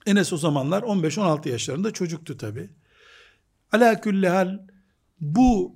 Enes 0.07 0.32
o 0.32 0.37
zamanlar 0.37 0.82
15-16 0.82 1.49
yaşlarında 1.49 1.91
çocuktu 1.91 2.37
tabi. 2.37 2.70
Ala 3.72 4.01
külli 4.01 4.28
hal 4.28 4.59
bu 5.20 5.76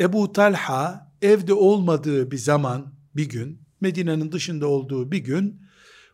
Ebu 0.00 0.32
Talha 0.32 1.12
evde 1.22 1.52
olmadığı 1.52 2.30
bir 2.30 2.38
zaman 2.38 2.94
bir 3.16 3.28
gün 3.28 3.62
Medine'nin 3.80 4.32
dışında 4.32 4.66
olduğu 4.66 5.12
bir 5.12 5.18
gün 5.18 5.62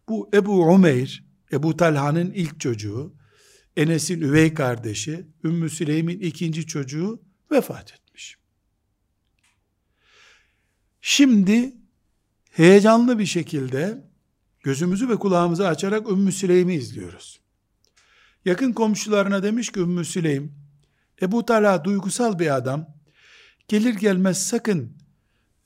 bu 0.08 0.30
Ebu 0.34 0.62
Umeyr 0.62 1.24
Ebu 1.52 1.76
Talha'nın 1.76 2.32
ilk 2.32 2.60
çocuğu 2.60 3.14
Enes'in 3.76 4.20
üvey 4.20 4.54
kardeşi 4.54 5.26
Ümmü 5.44 5.70
Süleym'in 5.70 6.20
ikinci 6.20 6.66
çocuğu 6.66 7.22
vefat 7.50 7.92
etmiş. 7.92 8.36
Şimdi 11.00 11.74
heyecanlı 12.50 13.18
bir 13.18 13.26
şekilde 13.26 14.04
gözümüzü 14.62 15.08
ve 15.08 15.16
kulağımızı 15.16 15.68
açarak 15.68 16.10
Ümmü 16.10 16.32
Süleym'i 16.32 16.74
izliyoruz. 16.74 17.40
Yakın 18.44 18.72
komşularına 18.72 19.42
demiş 19.42 19.72
ki 19.72 19.80
Ümmü 19.80 20.04
Süleym, 20.04 20.52
Ebu 21.22 21.44
Talha 21.44 21.84
duygusal 21.84 22.38
bir 22.38 22.56
adam, 22.56 22.99
gelir 23.70 23.94
gelmez 23.94 24.46
sakın 24.46 24.92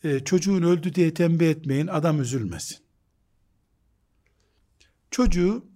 e, 0.02 0.20
çocuğun 0.20 0.62
öldü 0.62 0.94
diye 0.94 1.14
tembih 1.14 1.50
etmeyin, 1.50 1.86
adam 1.86 2.20
üzülmesin. 2.20 2.78
Çocuğu, 5.10 5.66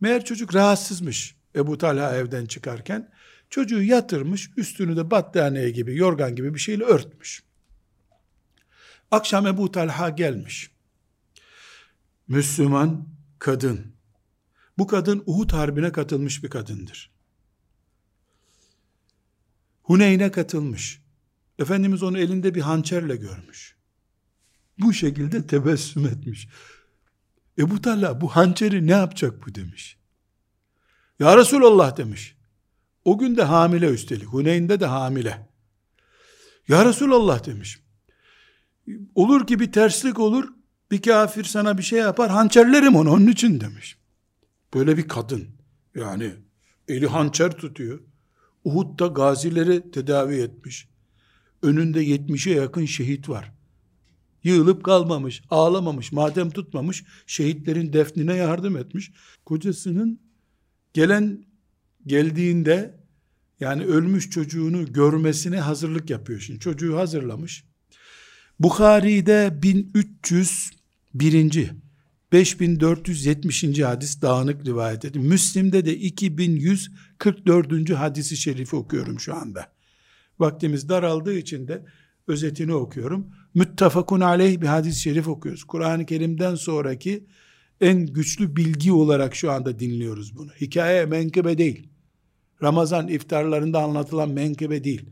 meğer 0.00 0.24
çocuk 0.24 0.54
rahatsızmış 0.54 1.36
Ebu 1.56 1.78
Talha 1.78 2.16
evden 2.16 2.46
çıkarken, 2.46 3.12
çocuğu 3.50 3.82
yatırmış, 3.82 4.50
üstünü 4.56 4.96
de 4.96 5.10
battaniye 5.10 5.70
gibi, 5.70 5.96
yorgan 5.96 6.36
gibi 6.36 6.54
bir 6.54 6.58
şeyle 6.58 6.84
örtmüş. 6.84 7.42
Akşam 9.10 9.46
Ebu 9.46 9.72
Talha 9.72 10.10
gelmiş. 10.10 10.70
Müslüman 12.28 13.08
kadın. 13.38 13.94
Bu 14.78 14.86
kadın 14.86 15.22
Uhud 15.26 15.52
Harbi'ne 15.52 15.92
katılmış 15.92 16.44
bir 16.44 16.50
kadındır. 16.50 17.10
Huneyn'e 19.82 20.30
katılmış. 20.30 21.03
Efendimiz 21.58 22.02
onu 22.02 22.18
elinde 22.18 22.54
bir 22.54 22.60
hançerle 22.60 23.16
görmüş. 23.16 23.76
Bu 24.78 24.92
şekilde 24.92 25.46
tebessüm 25.46 26.06
etmiş. 26.06 26.48
Ebu 27.58 27.82
Talha 27.82 28.20
bu 28.20 28.28
hançeri 28.28 28.86
ne 28.86 28.90
yapacak 28.90 29.46
bu 29.46 29.54
demiş. 29.54 29.98
Ya 31.18 31.36
Resulallah 31.36 31.96
demiş. 31.96 32.36
O 33.04 33.18
gün 33.18 33.36
de 33.36 33.42
hamile 33.42 33.88
üstelik. 33.88 34.26
Huneyn'de 34.26 34.80
de 34.80 34.86
hamile. 34.86 35.48
Ya 36.68 36.84
Resulallah 36.84 37.46
demiş. 37.46 37.80
Olur 39.14 39.46
ki 39.46 39.60
bir 39.60 39.72
terslik 39.72 40.18
olur. 40.18 40.48
Bir 40.90 41.02
kafir 41.02 41.44
sana 41.44 41.78
bir 41.78 41.82
şey 41.82 41.98
yapar. 41.98 42.30
Hançerlerim 42.30 42.96
onu 42.96 43.10
onun 43.10 43.26
için 43.26 43.60
demiş. 43.60 43.98
Böyle 44.74 44.96
bir 44.96 45.08
kadın. 45.08 45.48
Yani 45.94 46.34
eli 46.88 47.06
hançer 47.06 47.50
tutuyor. 47.52 48.00
Uhud'da 48.64 49.06
gazileri 49.06 49.90
tedavi 49.90 50.36
etmiş. 50.36 50.88
Önünde 51.64 52.04
70'e 52.04 52.52
yakın 52.52 52.84
şehit 52.84 53.28
var. 53.28 53.52
Yığılıp 54.44 54.84
kalmamış, 54.84 55.42
ağlamamış, 55.50 56.12
madem 56.12 56.50
tutmamış, 56.50 57.04
şehitlerin 57.26 57.92
defnine 57.92 58.34
yardım 58.34 58.76
etmiş. 58.76 59.12
Kocasının 59.44 60.20
gelen 60.92 61.44
geldiğinde 62.06 63.04
yani 63.60 63.84
ölmüş 63.84 64.30
çocuğunu 64.30 64.92
görmesine 64.92 65.60
hazırlık 65.60 66.10
yapıyor. 66.10 66.40
Şimdi 66.40 66.60
çocuğu 66.60 66.96
hazırlamış. 66.96 67.64
Bukhari'de 68.60 69.58
1301. 69.62 71.70
5470. 72.32 73.80
hadis 73.80 74.22
dağınık 74.22 74.66
rivayet 74.66 75.04
edildi. 75.04 75.28
Müslim'de 75.28 75.86
de 75.86 75.96
2144. 75.96 77.90
hadisi 77.90 78.36
şerifi 78.36 78.76
okuyorum 78.76 79.20
şu 79.20 79.34
anda. 79.34 79.73
Vaktimiz 80.38 80.88
daraldığı 80.88 81.38
için 81.38 81.68
de 81.68 81.84
özetini 82.28 82.74
okuyorum. 82.74 83.26
Müttefakun 83.54 84.20
aleyh 84.20 84.60
bir 84.60 84.66
hadis-i 84.66 85.00
şerif 85.00 85.28
okuyoruz. 85.28 85.64
Kur'an-ı 85.64 86.06
Kerim'den 86.06 86.54
sonraki 86.54 87.26
en 87.80 88.06
güçlü 88.06 88.56
bilgi 88.56 88.92
olarak 88.92 89.34
şu 89.34 89.52
anda 89.52 89.78
dinliyoruz 89.78 90.36
bunu. 90.36 90.50
Hikaye 90.60 91.06
menkıbe 91.06 91.58
değil. 91.58 91.88
Ramazan 92.62 93.08
iftarlarında 93.08 93.82
anlatılan 93.82 94.30
menkıbe 94.30 94.84
değil. 94.84 95.10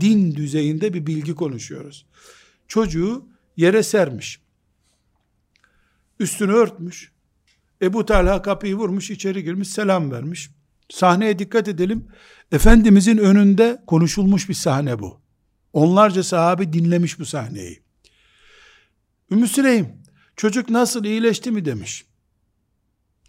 Din 0.00 0.34
düzeyinde 0.34 0.94
bir 0.94 1.06
bilgi 1.06 1.34
konuşuyoruz. 1.34 2.06
Çocuğu 2.68 3.28
yere 3.56 3.82
sermiş. 3.82 4.40
Üstünü 6.20 6.52
örtmüş. 6.52 7.12
Ebu 7.82 8.06
Talha 8.06 8.42
kapıyı 8.42 8.74
vurmuş, 8.76 9.10
içeri 9.10 9.44
girmiş, 9.44 9.68
selam 9.68 10.10
vermiş. 10.10 10.50
Sahneye 10.90 11.38
dikkat 11.38 11.68
edelim. 11.68 12.08
Efendimizin 12.52 13.18
önünde 13.18 13.82
konuşulmuş 13.86 14.48
bir 14.48 14.54
sahne 14.54 14.98
bu. 14.98 15.20
Onlarca 15.72 16.22
sahabe 16.22 16.72
dinlemiş 16.72 17.18
bu 17.18 17.26
sahneyi. 17.26 17.82
Ümmü 19.30 19.48
Süleym, 19.48 20.02
çocuk 20.36 20.70
nasıl 20.70 21.04
iyileşti 21.04 21.50
mi 21.50 21.64
demiş. 21.64 22.06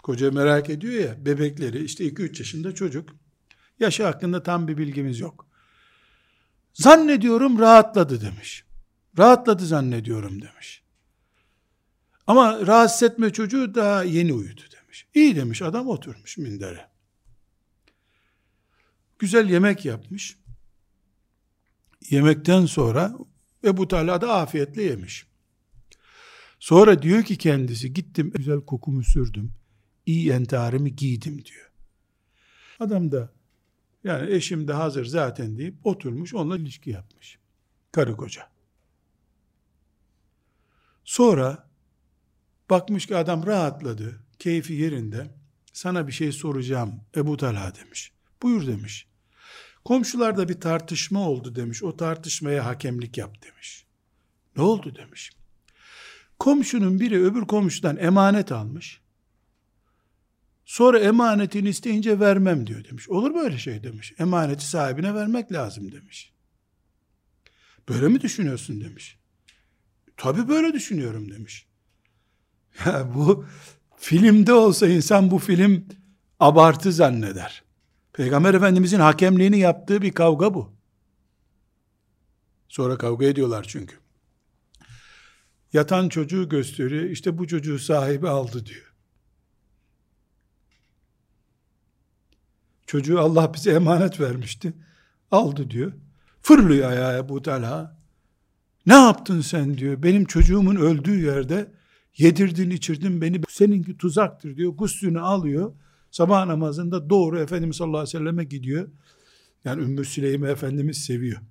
Koca 0.03 0.31
merak 0.31 0.69
ediyor 0.69 0.93
ya, 0.93 1.25
bebekleri 1.25 1.83
işte 1.83 2.07
2-3 2.07 2.39
yaşında 2.39 2.75
çocuk. 2.75 3.09
Yaşı 3.79 4.03
hakkında 4.03 4.43
tam 4.43 4.67
bir 4.67 4.77
bilgimiz 4.77 5.19
yok. 5.19 5.47
Zannediyorum 6.73 7.59
rahatladı 7.59 8.21
demiş. 8.21 8.65
Rahatladı 9.17 9.65
zannediyorum 9.65 10.41
demiş. 10.41 10.83
Ama 12.27 12.67
rahatsız 12.67 13.03
etme 13.03 13.29
çocuğu 13.29 13.75
daha 13.75 14.03
yeni 14.03 14.33
uyudu 14.33 14.61
demiş. 14.61 15.07
İyi 15.13 15.35
demiş 15.35 15.61
adam 15.61 15.87
oturmuş 15.87 16.37
mindere. 16.37 16.90
Güzel 19.21 19.49
yemek 19.49 19.85
yapmış. 19.85 20.37
Yemekten 22.09 22.65
sonra 22.65 23.15
Ebu 23.63 23.87
Talha 23.87 24.21
da 24.21 24.33
afiyetle 24.33 24.83
yemiş. 24.83 25.27
Sonra 26.59 27.01
diyor 27.01 27.23
ki 27.23 27.37
kendisi 27.37 27.93
gittim 27.93 28.31
güzel 28.31 28.61
kokumu 28.61 29.03
sürdüm. 29.03 29.53
İyi 30.05 30.31
entarimi 30.31 30.95
giydim 30.95 31.45
diyor. 31.45 31.71
Adam 32.79 33.11
da 33.11 33.33
yani 34.03 34.31
eşim 34.31 34.67
de 34.67 34.73
hazır 34.73 35.05
zaten 35.05 35.57
deyip 35.57 35.75
oturmuş 35.83 36.33
onunla 36.33 36.57
ilişki 36.57 36.89
yapmış. 36.89 37.39
Karı 37.91 38.17
koca. 38.17 38.49
Sonra 41.03 41.69
bakmış 42.69 43.05
ki 43.05 43.17
adam 43.17 43.45
rahatladı, 43.45 44.23
keyfi 44.39 44.73
yerinde. 44.73 45.31
Sana 45.73 46.07
bir 46.07 46.11
şey 46.11 46.31
soracağım 46.31 47.01
Ebu 47.15 47.37
Talha 47.37 47.75
demiş. 47.75 48.11
Buyur 48.41 48.67
demiş. 48.67 49.10
Komşularda 49.85 50.49
bir 50.49 50.61
tartışma 50.61 51.29
oldu 51.29 51.55
demiş. 51.55 51.83
O 51.83 51.97
tartışmaya 51.97 52.65
hakemlik 52.65 53.17
yap 53.17 53.43
demiş. 53.43 53.85
Ne 54.55 54.63
oldu 54.63 54.95
demiş. 54.95 55.31
Komşunun 56.39 56.99
biri 56.99 57.23
öbür 57.23 57.41
komşudan 57.41 57.97
emanet 57.97 58.51
almış. 58.51 59.01
Sonra 60.65 60.99
emanetini 60.99 61.69
isteyince 61.69 62.19
vermem 62.19 62.67
diyor 62.67 62.85
demiş. 62.85 63.09
Olur 63.09 63.35
böyle 63.35 63.57
şey 63.57 63.83
demiş. 63.83 64.13
Emaneti 64.19 64.67
sahibine 64.67 65.13
vermek 65.13 65.51
lazım 65.51 65.91
demiş. 65.91 66.33
Böyle 67.89 68.07
mi 68.07 68.21
düşünüyorsun 68.21 68.81
demiş. 68.81 69.17
Tabi 70.17 70.47
böyle 70.47 70.73
düşünüyorum 70.73 71.31
demiş. 71.31 71.67
Ya 72.85 73.13
bu 73.15 73.45
filmde 73.97 74.53
olsa 74.53 74.87
insan 74.87 75.31
bu 75.31 75.39
film 75.39 75.85
abartı 76.39 76.91
zanneder. 76.91 77.63
Peygamber 78.13 78.53
Efendimizin 78.53 78.99
hakemliğini 78.99 79.59
yaptığı 79.59 80.01
bir 80.01 80.11
kavga 80.11 80.53
bu. 80.53 80.73
Sonra 82.67 82.97
kavga 82.97 83.25
ediyorlar 83.25 83.65
çünkü. 83.67 83.95
Yatan 85.73 86.09
çocuğu 86.09 86.49
gösteriyor. 86.49 87.03
İşte 87.03 87.37
bu 87.37 87.47
çocuğu 87.47 87.79
sahibi 87.79 88.29
aldı 88.29 88.65
diyor. 88.65 88.93
Çocuğu 92.87 93.19
Allah 93.19 93.53
bize 93.53 93.71
emanet 93.71 94.19
vermişti. 94.19 94.73
Aldı 95.31 95.69
diyor. 95.69 95.93
Fırlıyor 96.41 96.91
ayağa 96.91 97.29
bu 97.29 97.41
Talha. 97.41 97.97
Ne 98.85 98.93
yaptın 98.93 99.41
sen 99.41 99.77
diyor. 99.77 100.03
Benim 100.03 100.25
çocuğumun 100.25 100.75
öldüğü 100.75 101.25
yerde 101.25 101.71
yedirdin 102.17 102.69
içirdin 102.69 103.21
beni. 103.21 103.41
Seninki 103.49 103.97
tuzaktır 103.97 104.57
diyor. 104.57 104.71
Guslünü 104.71 105.19
alıyor. 105.19 105.73
Sabah 106.11 106.45
namazında 106.45 107.09
doğru 107.09 107.39
Efendimiz 107.39 107.75
sallallahu 107.75 107.99
aleyhi 107.99 108.15
ve 108.15 108.19
selleme 108.19 108.43
gidiyor. 108.43 108.89
Yani 109.65 109.83
Ümmü 109.83 110.05
Süleyme 110.05 110.49
Efendimiz 110.49 110.97
seviyor. 110.97 111.41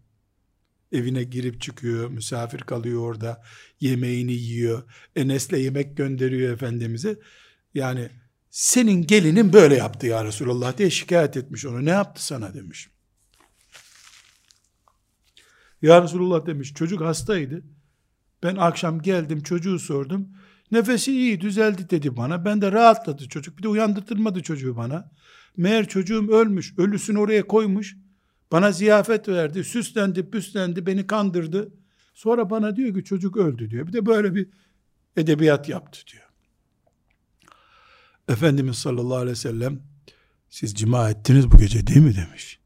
Evine 0.93 1.23
girip 1.23 1.61
çıkıyor, 1.61 2.11
misafir 2.11 2.61
kalıyor 2.61 3.01
orada, 3.01 3.43
yemeğini 3.81 4.33
yiyor. 4.33 4.83
Enes'le 5.17 5.53
yemek 5.53 5.97
gönderiyor 5.97 6.53
Efendimiz'e. 6.53 7.19
Yani 7.75 8.11
senin 8.51 9.07
gelinin 9.07 9.53
böyle 9.53 9.77
yaptı 9.77 10.07
ya 10.07 10.25
Resulallah 10.25 10.79
diye 10.79 10.91
şikayet 10.91 11.37
etmiş 11.37 11.67
onu. 11.67 11.85
Ne 11.85 11.91
yaptı 11.91 12.27
sana 12.27 12.55
demiş. 12.55 12.91
Ya 15.83 16.03
Resulullah 16.03 16.47
demiş 16.47 16.75
çocuk 16.75 17.01
hastaydı. 17.01 17.63
Ben 18.43 18.57
akşam 18.57 19.03
geldim 19.03 19.43
çocuğu 19.43 19.79
sordum. 19.79 20.29
Nefesi 20.73 21.13
iyi 21.13 21.41
düzeldi 21.41 21.91
dedi 21.91 22.17
bana. 22.17 22.45
Ben 22.45 22.63
de 22.63 22.73
rahatladı 22.73 23.29
çocuk. 23.29 23.59
Bir 23.59 23.63
de 23.63 23.69
uyandırtılmadı 23.69 24.43
çocuğu 24.43 24.77
bana. 24.77 25.11
Meğer 25.57 25.89
çocuğum 25.89 26.29
ölmüş. 26.29 26.79
Ölüsünü 26.79 27.19
oraya 27.19 27.47
koymuş. 27.47 27.97
Bana 28.53 28.73
ziyafet 28.73 29.29
verdi. 29.29 29.65
Süslendi, 29.65 30.31
püslendi, 30.31 30.87
beni 30.87 31.07
kandırdı. 31.07 31.73
Sonra 32.15 32.51
bana 32.51 32.77
diyor 32.77 32.95
ki 32.95 33.05
çocuk 33.05 33.37
öldü 33.37 33.71
diyor. 33.71 33.87
Bir 33.87 33.93
de 33.93 34.07
böyle 34.07 34.35
bir 34.35 34.49
edebiyat 35.17 35.69
yaptı 35.69 36.01
diyor. 36.13 36.25
Efendimiz 38.29 38.77
sallallahu 38.77 39.17
aleyhi 39.17 39.31
ve 39.31 39.35
sellem 39.35 39.81
siz 40.51 40.75
cima 40.75 41.11
ettiniz 41.11 41.51
bu 41.51 41.59
gece 41.59 41.87
değil 41.87 42.01
mi 42.01 42.17
demiş. 42.17 42.61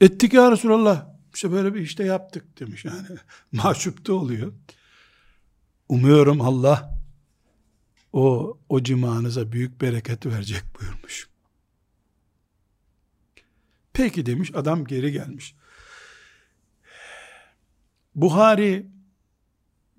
Ettik 0.00 0.32
ya 0.32 0.52
Resulallah. 0.52 1.06
İşte 1.34 1.52
böyle 1.52 1.74
bir 1.74 1.80
işte 1.80 2.04
yaptık 2.04 2.60
demiş 2.60 2.84
yani. 2.84 3.06
Mahcupta 3.52 4.12
oluyor. 4.12 4.52
Umuyorum 5.88 6.40
Allah 6.40 7.00
o, 8.12 8.58
o 8.68 8.82
cimanıza 8.82 9.52
büyük 9.52 9.80
bereket 9.80 10.26
verecek 10.26 10.62
buyurmuş. 10.80 11.28
Peki 13.92 14.26
demiş 14.26 14.50
adam 14.54 14.84
geri 14.84 15.12
gelmiş. 15.12 15.54
Buhari 18.14 18.86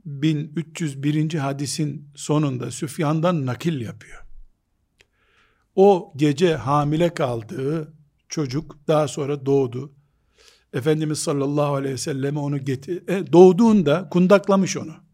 1301. 0.05 1.33
hadisin 1.33 2.09
sonunda 2.15 2.71
Süfyan'dan 2.71 3.45
nakil 3.45 3.81
yapıyor. 3.81 4.23
O 5.75 6.13
gece 6.15 6.55
hamile 6.55 7.13
kaldığı 7.13 7.93
çocuk 8.29 8.77
daha 8.87 9.07
sonra 9.07 9.45
doğdu. 9.45 9.93
Efendimiz 10.73 11.19
sallallahu 11.19 11.75
aleyhi 11.75 11.93
ve 11.93 11.97
selleme 11.97 12.39
onu 12.39 12.65
getir 12.65 13.07
e, 13.07 13.33
doğduğunda 13.33 14.09
kundaklamış 14.09 14.77
onu. 14.77 15.06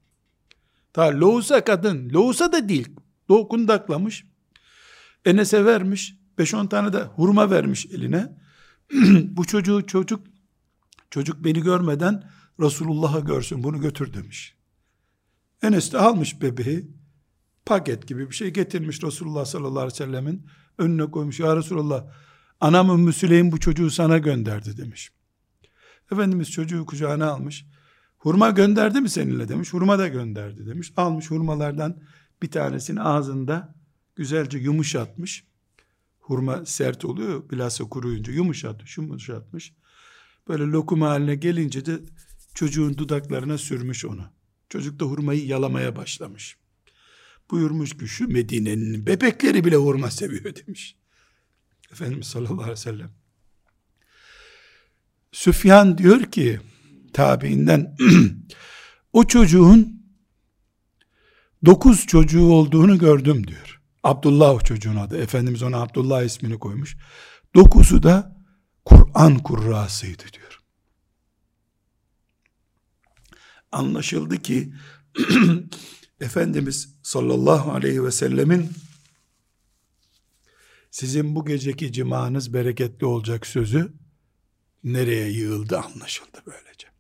Ta 0.94 1.20
loğusa 1.20 1.64
kadın, 1.64 2.10
loğusa 2.10 2.52
da 2.52 2.70
değil, 2.70 2.96
kundaklamış. 3.28 4.26
Enes'e 5.26 5.66
vermiş, 5.66 6.16
5-10 6.38 6.70
tane 6.70 6.94
de 6.94 7.04
hurma 7.04 7.52
vermiş 7.52 7.86
eline. 7.86 8.38
Bu 9.24 9.46
çocuğu 9.46 9.86
çocuk, 9.88 10.28
çocuk 11.10 11.44
beni 11.44 11.62
görmeden 11.62 12.30
Resulullah'ı 12.60 13.26
görsün, 13.26 13.64
bunu 13.64 13.82
götür 13.82 14.14
demiş. 14.14 14.56
Enes 15.64 15.94
de 15.94 15.98
almış 15.98 16.42
bebeği, 16.42 16.92
paket 17.66 18.08
gibi 18.08 18.30
bir 18.30 18.36
şey 18.36 18.50
getirmiş 18.50 19.04
Resulullah 19.04 19.46
sallallahu 19.46 19.80
aleyhi 19.80 19.94
ve 19.94 20.06
sellemin 20.06 20.48
önüne 20.78 21.12
koymuş. 21.12 21.40
Ya 21.40 21.56
Resulullah, 21.56 22.06
anam 22.60 22.90
Ümmü 22.90 23.14
Süleym 23.14 23.52
bu 23.52 23.60
çocuğu 23.60 23.92
sana 23.92 24.18
gönderdi 24.18 24.78
demiş. 24.78 25.12
Efendimiz 26.12 26.52
çocuğu 26.52 26.86
kucağına 26.86 27.32
almış. 27.32 27.66
Hurma 28.24 28.50
gönderdi 28.50 29.02
mi 29.02 29.10
seninle 29.10 29.48
demiş. 29.48 29.74
Hurma 29.74 30.00
da 30.00 30.08
gönderdi 30.08 30.66
demiş. 30.68 30.94
Almış 30.98 31.32
hurmalardan 31.32 32.02
bir 32.42 32.52
tanesini 32.52 33.02
ağzında 33.02 33.76
güzelce 34.16 34.58
yumuşatmış. 34.58 35.44
Hurma 36.20 36.66
sert 36.66 37.06
oluyor 37.06 37.50
bilhassa 37.50 37.84
kuruyunca 37.84 38.34
yumuşatmış 38.34 38.98
yumuşatmış. 38.98 39.74
Böyle 40.48 40.64
lokum 40.64 41.02
haline 41.02 41.36
gelince 41.36 41.86
de 41.86 42.00
çocuğun 42.54 42.98
dudaklarına 42.98 43.58
sürmüş 43.58 44.06
onu. 44.06 44.26
Çocuk 44.70 45.00
da 45.00 45.06
hurmayı 45.06 45.46
yalamaya 45.46 45.96
başlamış. 45.96 46.58
Buyurmuş 47.52 47.98
ki 47.98 48.08
şu 48.08 48.28
Medine'nin 48.28 49.08
bebekleri 49.08 49.66
bile 49.66 49.76
hurma 49.76 50.12
seviyor 50.12 50.56
demiş. 50.68 50.96
Efendimiz 51.92 52.28
sallallahu 52.28 52.54
aleyhi 52.54 52.72
ve 52.72 52.76
sellem. 52.76 53.12
Süfyan 55.32 55.98
diyor 55.98 56.24
ki 56.24 56.60
tabiinden 57.14 57.96
o 59.14 59.24
çocuğun 59.24 60.04
dokuz 61.66 62.08
çocuğu 62.08 62.46
olduğunu 62.46 63.00
gördüm 63.00 63.48
diyor. 63.48 63.82
Abdullah 64.04 64.54
o 64.54 64.60
çocuğun 64.60 64.96
adı. 64.96 65.18
Efendimiz 65.18 65.64
ona 65.64 65.82
Abdullah 65.82 66.24
ismini 66.24 66.60
koymuş. 66.60 66.98
Dokuzu 67.56 68.04
da 68.04 68.38
Kur'an 68.86 69.40
kurrasıydı 69.40 70.24
diyor. 70.34 70.60
Anlaşıldı 73.72 74.38
ki 74.38 74.74
Efendimiz 76.22 76.96
sallallahu 77.04 77.72
aleyhi 77.72 78.04
ve 78.04 78.12
sellemin 78.12 78.72
sizin 80.92 81.36
bu 81.36 81.46
geceki 81.46 81.94
cimanız 81.94 82.54
bereketli 82.54 83.06
olacak 83.06 83.48
sözü 83.48 83.94
nereye 84.84 85.30
yığıldı 85.30 85.80
anlaşıldı 85.80 86.44
böylece. 86.48 86.93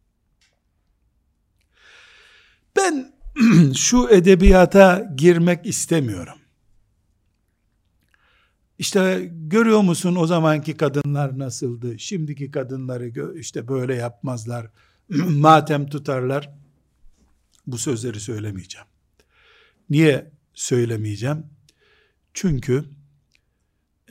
Ben 2.75 3.13
şu 3.75 4.09
edebiyata 4.09 5.11
girmek 5.15 5.65
istemiyorum. 5.65 6.37
İşte 8.79 9.31
görüyor 9.31 9.81
musun 9.81 10.15
o 10.15 10.27
zamanki 10.27 10.77
kadınlar 10.77 11.39
nasıldı? 11.39 11.99
Şimdiki 11.99 12.51
kadınları 12.51 13.37
işte 13.39 13.67
böyle 13.67 13.95
yapmazlar. 13.95 14.71
Matem 15.29 15.89
tutarlar. 15.89 16.49
Bu 17.67 17.77
sözleri 17.77 18.19
söylemeyeceğim. 18.19 18.87
Niye 19.89 20.31
söylemeyeceğim? 20.53 21.45
Çünkü 22.33 22.85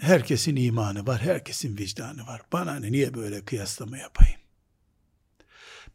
herkesin 0.00 0.56
imanı 0.56 1.06
var, 1.06 1.20
herkesin 1.20 1.78
vicdanı 1.78 2.26
var. 2.26 2.42
Bana 2.52 2.74
ne 2.74 2.92
niye 2.92 3.14
böyle 3.14 3.44
kıyaslama 3.44 3.98
yapayım? 3.98 4.41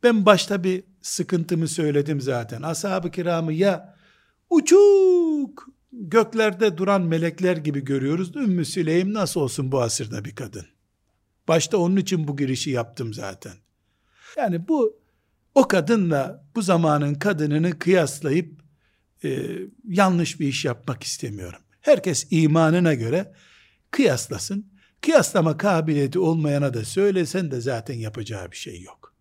Ben 0.04 0.26
başta 0.26 0.64
bir 0.64 0.84
sıkıntımı 1.02 1.68
söyledim 1.68 2.22
zaten. 2.22 2.62
Ashab-ı 2.62 3.12
kiramı 3.12 3.54
ya 3.54 3.96
uçuk 4.50 5.68
göklerde 5.92 6.78
duran 6.78 7.02
melekler 7.02 7.58
gibi 7.58 7.84
görüyoruz. 7.84 8.36
Ümmü 8.36 8.66
Süleym 8.66 9.14
nasıl 9.14 9.42
olsun 9.42 9.72
bu 9.72 9.82
asırda 9.82 10.26
bir 10.26 10.36
kadın? 10.36 10.66
Başta 11.48 11.78
onun 11.78 11.96
için 11.96 12.28
bu 12.28 12.38
girişi 12.38 12.72
yaptım 12.72 13.14
zaten. 13.14 13.54
Yani 14.38 14.68
bu 14.68 15.00
o 15.56 15.68
kadınla 15.68 16.46
bu 16.56 16.62
zamanın 16.62 17.16
kadınını 17.16 17.80
kıyaslayıp 17.80 18.62
e, 19.24 19.48
yanlış 19.88 20.40
bir 20.40 20.48
iş 20.48 20.66
yapmak 20.66 21.04
istemiyorum. 21.04 21.60
Herkes 21.82 22.28
imanına 22.32 22.94
göre 22.94 23.34
kıyaslasın. 23.92 24.72
Kıyaslama 25.02 25.58
kabiliyeti 25.58 26.20
olmayana 26.20 26.74
da 26.74 26.86
söylesen 26.86 27.52
de 27.52 27.62
zaten 27.62 27.94
yapacağı 27.94 28.52
bir 28.52 28.58
şey 28.58 28.82
yok. 28.82 29.14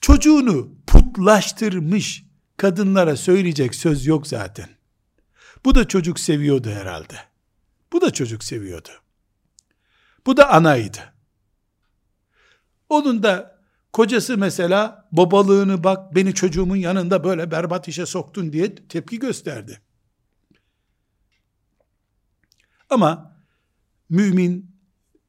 Çocuğunu 0.00 0.74
putlaştırmış 0.86 2.24
kadınlara 2.56 3.16
söyleyecek 3.16 3.74
söz 3.74 4.06
yok 4.06 4.26
zaten. 4.26 4.68
Bu 5.64 5.74
da 5.74 5.88
çocuk 5.88 6.20
seviyordu 6.20 6.70
herhalde. 6.70 7.16
Bu 7.92 8.00
da 8.00 8.10
çocuk 8.10 8.44
seviyordu. 8.44 8.88
Bu 10.26 10.36
da 10.36 10.50
anaydı. 10.50 11.14
Onun 12.88 13.22
da 13.22 13.60
kocası 13.92 14.38
mesela 14.38 15.08
babalığını 15.12 15.84
bak 15.84 16.14
beni 16.14 16.34
çocuğumun 16.34 16.76
yanında 16.76 17.24
böyle 17.24 17.50
berbat 17.50 17.88
işe 17.88 18.06
soktun 18.06 18.52
diye 18.52 18.74
tepki 18.74 19.18
gösterdi. 19.18 19.80
Ama 22.90 23.36
mümin, 24.08 24.76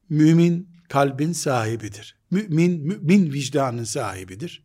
mümin 0.08 0.68
kalbin 0.88 1.32
sahibidir. 1.32 2.21
Mümin, 2.32 2.86
mümin 2.86 3.32
vicdanın 3.32 3.84
sahibidir. 3.84 4.64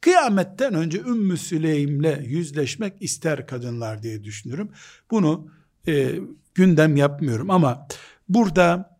Kıyametten 0.00 0.74
önce 0.74 0.98
Ümmü 0.98 1.36
Süleym'le 1.36 2.24
yüzleşmek 2.24 3.02
ister 3.02 3.46
kadınlar 3.46 4.02
diye 4.02 4.24
düşünüyorum. 4.24 4.72
Bunu 5.10 5.50
e, 5.86 6.14
gündem 6.54 6.96
yapmıyorum 6.96 7.50
ama 7.50 7.88
burada 8.28 8.98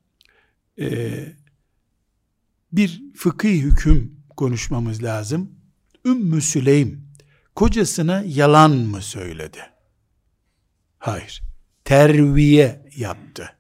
e, 0.81 1.13
bir 2.73 3.03
fıkhi 3.17 3.63
hüküm 3.63 4.21
konuşmamız 4.37 5.03
lazım. 5.03 5.51
Ümmü 6.05 6.43
Süleym 6.43 7.09
kocasına 7.55 8.23
yalan 8.27 8.71
mı 8.71 9.03
söyledi? 9.03 9.59
Hayır 10.99 11.43
terviye 11.85 12.91
yaptı. 12.97 13.57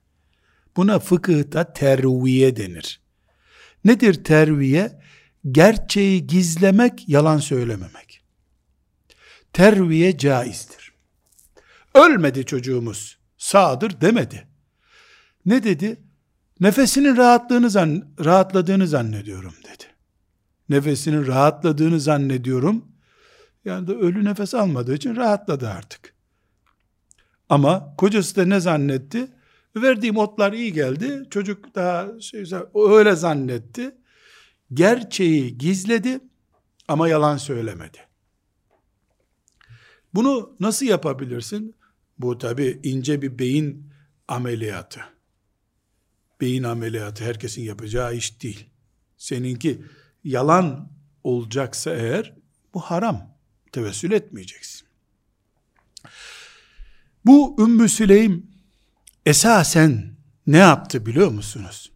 Buna 0.76 0.98
fıkıhta 0.98 1.72
terviye 1.72 2.56
denir. 2.56 3.03
Nedir 3.84 4.24
terviye? 4.24 5.00
Gerçeği 5.52 6.26
gizlemek, 6.26 7.08
yalan 7.08 7.38
söylememek. 7.38 8.24
Terviye 9.52 10.18
caizdir. 10.18 10.92
Ölmedi 11.94 12.46
çocuğumuz, 12.46 13.18
sağdır 13.38 14.00
demedi. 14.00 14.48
Ne 15.46 15.64
dedi? 15.64 16.00
Nefesinin 16.60 17.16
rahatlığını 17.16 17.70
zan, 17.70 18.04
rahatladığını 18.24 18.88
zannediyorum 18.88 19.54
dedi. 19.64 19.84
Nefesinin 20.68 21.26
rahatladığını 21.26 22.00
zannediyorum. 22.00 22.84
Yani 23.64 23.86
da 23.86 23.94
ölü 23.94 24.24
nefes 24.24 24.54
almadığı 24.54 24.94
için 24.94 25.16
rahatladı 25.16 25.68
artık. 25.68 26.14
Ama 27.48 27.94
kocası 27.96 28.36
da 28.36 28.44
ne 28.44 28.60
zannetti? 28.60 29.28
Verdiğim 29.76 30.16
otlar 30.16 30.52
iyi 30.52 30.72
geldi. 30.72 31.22
Çocuk 31.30 31.74
daha 31.74 32.20
şey, 32.20 32.44
öyle 32.74 33.16
zannetti. 33.16 33.96
Gerçeği 34.72 35.58
gizledi 35.58 36.20
Ama 36.88 37.08
yalan 37.08 37.36
söylemedi. 37.36 37.98
Bunu 40.14 40.56
nasıl 40.60 40.86
yapabilirsin? 40.86 41.74
Bu 42.18 42.38
tabi 42.38 42.80
ince 42.82 43.22
bir 43.22 43.38
beyin 43.38 43.90
ameliyatı. 44.28 45.00
Beyin 46.40 46.62
ameliyatı 46.62 47.24
herkesin 47.24 47.62
yapacağı 47.62 48.14
iş 48.14 48.42
değil. 48.42 48.70
Seninki 49.16 49.84
yalan 50.24 50.90
olacaksa 51.24 51.94
eğer 51.94 52.34
bu 52.74 52.80
haram. 52.80 53.34
Tevessül 53.72 54.12
etmeyeceksin. 54.12 54.86
Bu 57.24 57.56
Ümmü 57.58 57.88
Süleym 57.88 58.53
esasen 59.26 60.16
ne 60.46 60.58
yaptı 60.58 61.06
biliyor 61.06 61.30
musunuz? 61.30 61.92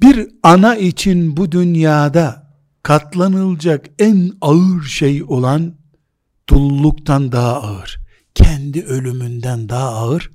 Bir 0.00 0.28
ana 0.42 0.76
için 0.76 1.36
bu 1.36 1.52
dünyada 1.52 2.56
katlanılacak 2.82 3.86
en 3.98 4.32
ağır 4.40 4.82
şey 4.82 5.22
olan 5.22 5.74
dulluktan 6.48 7.32
daha 7.32 7.62
ağır, 7.62 7.98
kendi 8.34 8.82
ölümünden 8.84 9.68
daha 9.68 9.88
ağır 9.88 10.30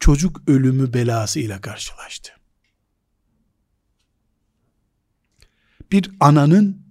çocuk 0.00 0.48
ölümü 0.48 0.92
belasıyla 0.92 1.60
karşılaştı. 1.60 2.32
Bir 5.92 6.10
ananın 6.20 6.82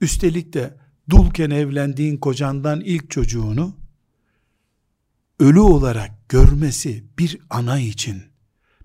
üstelik 0.00 0.52
de 0.52 0.76
dulken 1.10 1.50
evlendiğin 1.50 2.16
kocandan 2.16 2.80
ilk 2.80 3.10
çocuğunu 3.10 3.83
ölü 5.40 5.60
olarak 5.60 6.28
görmesi 6.28 7.04
bir 7.18 7.38
ana 7.50 7.80
için 7.80 8.22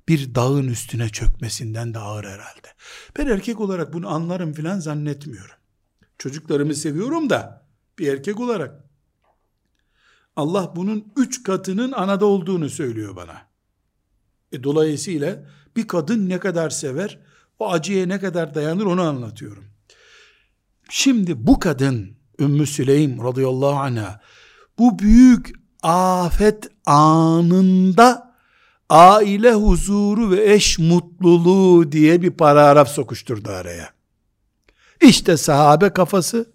bir 0.07 0.35
dağın 0.35 0.67
üstüne 0.67 1.09
çökmesinden 1.09 1.93
de 1.93 1.99
ağır 1.99 2.23
herhalde. 2.23 2.67
Ben 3.17 3.27
erkek 3.27 3.59
olarak 3.59 3.93
bunu 3.93 4.09
anlarım 4.09 4.53
filan 4.53 4.79
zannetmiyorum. 4.79 5.55
Çocuklarımı 6.17 6.75
seviyorum 6.75 7.29
da 7.29 7.65
bir 7.99 8.07
erkek 8.07 8.39
olarak 8.39 8.83
Allah 10.35 10.73
bunun 10.75 11.13
üç 11.17 11.43
katının 11.43 11.91
anada 11.91 12.25
olduğunu 12.25 12.69
söylüyor 12.69 13.15
bana. 13.15 13.41
E 14.51 14.63
dolayısıyla 14.63 15.45
bir 15.75 15.87
kadın 15.87 16.29
ne 16.29 16.39
kadar 16.39 16.69
sever, 16.69 17.19
o 17.59 17.71
acıya 17.71 18.05
ne 18.05 18.19
kadar 18.19 18.55
dayanır 18.55 18.85
onu 18.85 19.01
anlatıyorum. 19.01 19.65
Şimdi 20.89 21.47
bu 21.47 21.59
kadın 21.59 22.17
Ümmü 22.39 22.67
Süleym 22.67 23.23
radıyallahu 23.23 23.79
anha 23.79 24.21
bu 24.79 24.99
büyük 24.99 25.59
afet 25.83 26.67
anında 26.85 28.35
aile 28.89 29.53
huzuru 29.53 30.31
ve 30.31 30.53
eş 30.53 30.79
mutluluğu 30.79 31.91
diye 31.91 32.21
bir 32.21 32.31
paragraf 32.31 32.89
sokuşturdu 32.89 33.49
araya. 33.49 33.89
İşte 35.01 35.37
sahabe 35.37 35.89
kafası, 35.89 36.53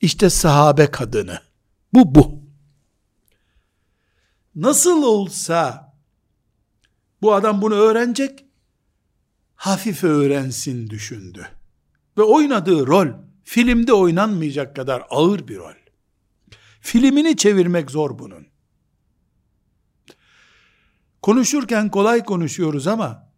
işte 0.00 0.30
sahabe 0.30 0.90
kadını. 0.90 1.40
Bu 1.92 2.14
bu. 2.14 2.42
Nasıl 4.54 5.02
olsa 5.02 5.92
bu 7.22 7.34
adam 7.34 7.62
bunu 7.62 7.74
öğrenecek, 7.74 8.44
hafif 9.54 10.04
öğrensin 10.04 10.90
düşündü. 10.90 11.48
Ve 12.18 12.22
oynadığı 12.22 12.86
rol, 12.86 13.08
filmde 13.44 13.92
oynanmayacak 13.92 14.76
kadar 14.76 15.02
ağır 15.10 15.48
bir 15.48 15.56
rol. 15.56 15.72
Filmini 16.80 17.36
çevirmek 17.36 17.90
zor 17.90 18.18
bunun. 18.18 18.45
Konuşurken 21.26 21.90
kolay 21.90 22.24
konuşuyoruz 22.24 22.86
ama 22.86 23.30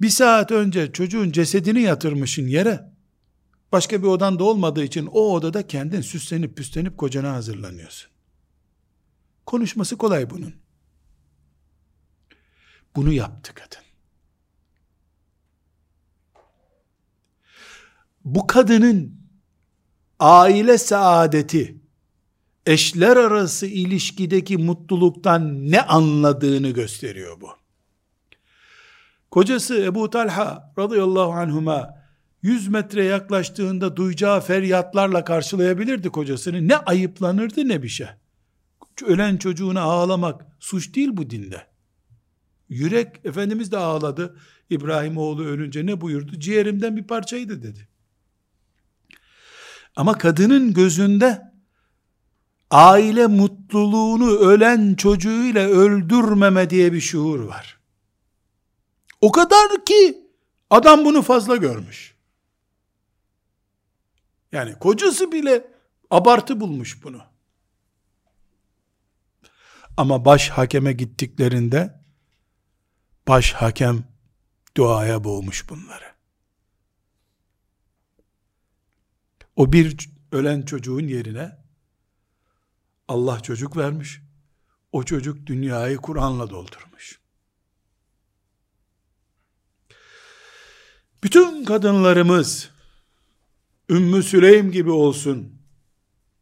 bir 0.00 0.08
saat 0.08 0.50
önce 0.50 0.92
çocuğun 0.92 1.32
cesedini 1.32 1.80
yatırmışın 1.80 2.46
yere 2.46 2.92
başka 3.72 4.02
bir 4.02 4.06
odan 4.06 4.38
da 4.38 4.44
olmadığı 4.44 4.84
için 4.84 5.06
o 5.06 5.32
odada 5.32 5.66
kendin 5.66 6.00
süslenip 6.00 6.56
püslenip 6.56 6.98
kocana 6.98 7.32
hazırlanıyorsun. 7.32 8.10
Konuşması 9.46 9.98
kolay 9.98 10.30
bunun. 10.30 10.54
Bunu 12.96 13.12
yaptı 13.12 13.54
kadın. 13.54 13.84
Bu 18.24 18.46
kadının 18.46 19.20
aile 20.18 20.78
saadeti 20.78 21.76
eşler 22.68 23.16
arası 23.16 23.66
ilişkideki 23.66 24.56
mutluluktan 24.56 25.70
ne 25.70 25.82
anladığını 25.82 26.70
gösteriyor 26.70 27.40
bu. 27.40 27.48
Kocası 29.30 29.82
Ebu 29.82 30.10
Talha 30.10 30.72
radıyallahu 30.78 31.32
anhuma 31.32 31.94
100 32.42 32.68
metre 32.68 33.04
yaklaştığında 33.04 33.96
duyacağı 33.96 34.40
feryatlarla 34.40 35.24
karşılayabilirdi 35.24 36.08
kocasını. 36.08 36.68
Ne 36.68 36.76
ayıplanırdı 36.76 37.68
ne 37.68 37.82
bir 37.82 37.88
şey. 37.88 38.06
Ölen 39.06 39.36
çocuğuna 39.36 39.80
ağlamak 39.80 40.46
suç 40.60 40.94
değil 40.94 41.08
bu 41.12 41.30
dinde. 41.30 41.66
Yürek, 42.68 43.24
Efendimiz 43.24 43.72
de 43.72 43.76
ağladı. 43.76 44.36
İbrahim 44.70 45.16
oğlu 45.16 45.44
ölünce 45.44 45.86
ne 45.86 46.00
buyurdu? 46.00 46.40
Ciğerimden 46.40 46.96
bir 46.96 47.04
parçaydı 47.04 47.62
dedi. 47.62 47.88
Ama 49.96 50.18
kadının 50.18 50.74
gözünde 50.74 51.47
aile 52.70 53.26
mutluluğunu 53.26 54.38
ölen 54.38 54.94
çocuğuyla 54.94 55.68
öldürmeme 55.68 56.70
diye 56.70 56.92
bir 56.92 57.00
şuur 57.00 57.40
var. 57.40 57.78
O 59.20 59.32
kadar 59.32 59.84
ki 59.84 60.28
adam 60.70 61.04
bunu 61.04 61.22
fazla 61.22 61.56
görmüş. 61.56 62.14
Yani 64.52 64.78
kocası 64.78 65.32
bile 65.32 65.66
abartı 66.10 66.60
bulmuş 66.60 67.04
bunu. 67.04 67.22
Ama 69.96 70.24
baş 70.24 70.48
hakeme 70.48 70.92
gittiklerinde 70.92 72.00
baş 73.28 73.52
hakem 73.52 74.04
duaya 74.76 75.24
boğmuş 75.24 75.70
bunları. 75.70 76.14
O 79.56 79.72
bir 79.72 80.10
ölen 80.32 80.62
çocuğun 80.62 81.08
yerine 81.08 81.67
Allah 83.08 83.40
çocuk 83.40 83.76
vermiş. 83.76 84.20
O 84.92 85.02
çocuk 85.02 85.46
dünyayı 85.46 85.96
Kur'an'la 85.96 86.50
doldurmuş. 86.50 87.20
Bütün 91.24 91.64
kadınlarımız 91.64 92.70
Ümmü 93.90 94.22
Süleym 94.22 94.72
gibi 94.72 94.90
olsun 94.90 95.52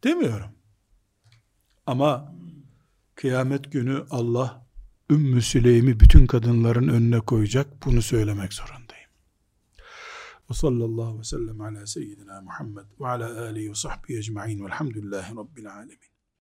demiyorum. 0.05 0.51
Ama 1.87 2.35
kıyamet 3.15 3.73
günü 3.73 4.05
Allah 4.11 4.67
Ümmü 5.11 5.43
Süleym'i 5.43 6.01
bütün 6.01 6.27
kadınların 6.27 6.89
önüne 6.89 7.21
koyacak. 7.21 7.87
Bunu 7.87 8.03
söylemek 8.03 8.53
zorundayım. 8.53 9.11
Ve 10.51 10.55
sallallahu 10.55 11.19
ve 11.19 11.25
sellem 11.25 11.61
ala 11.61 11.87
seyyidina 11.87 12.41
Muhammed 12.41 12.85
ve 13.01 13.09
ala 13.09 13.43
alihi 13.43 13.71
ve 13.71 13.75
sahbihi 13.75 14.19
ecma'in 14.19 14.65
velhamdülillahi 14.65 15.37
rabbil 15.37 15.73
alemin. 15.73 16.16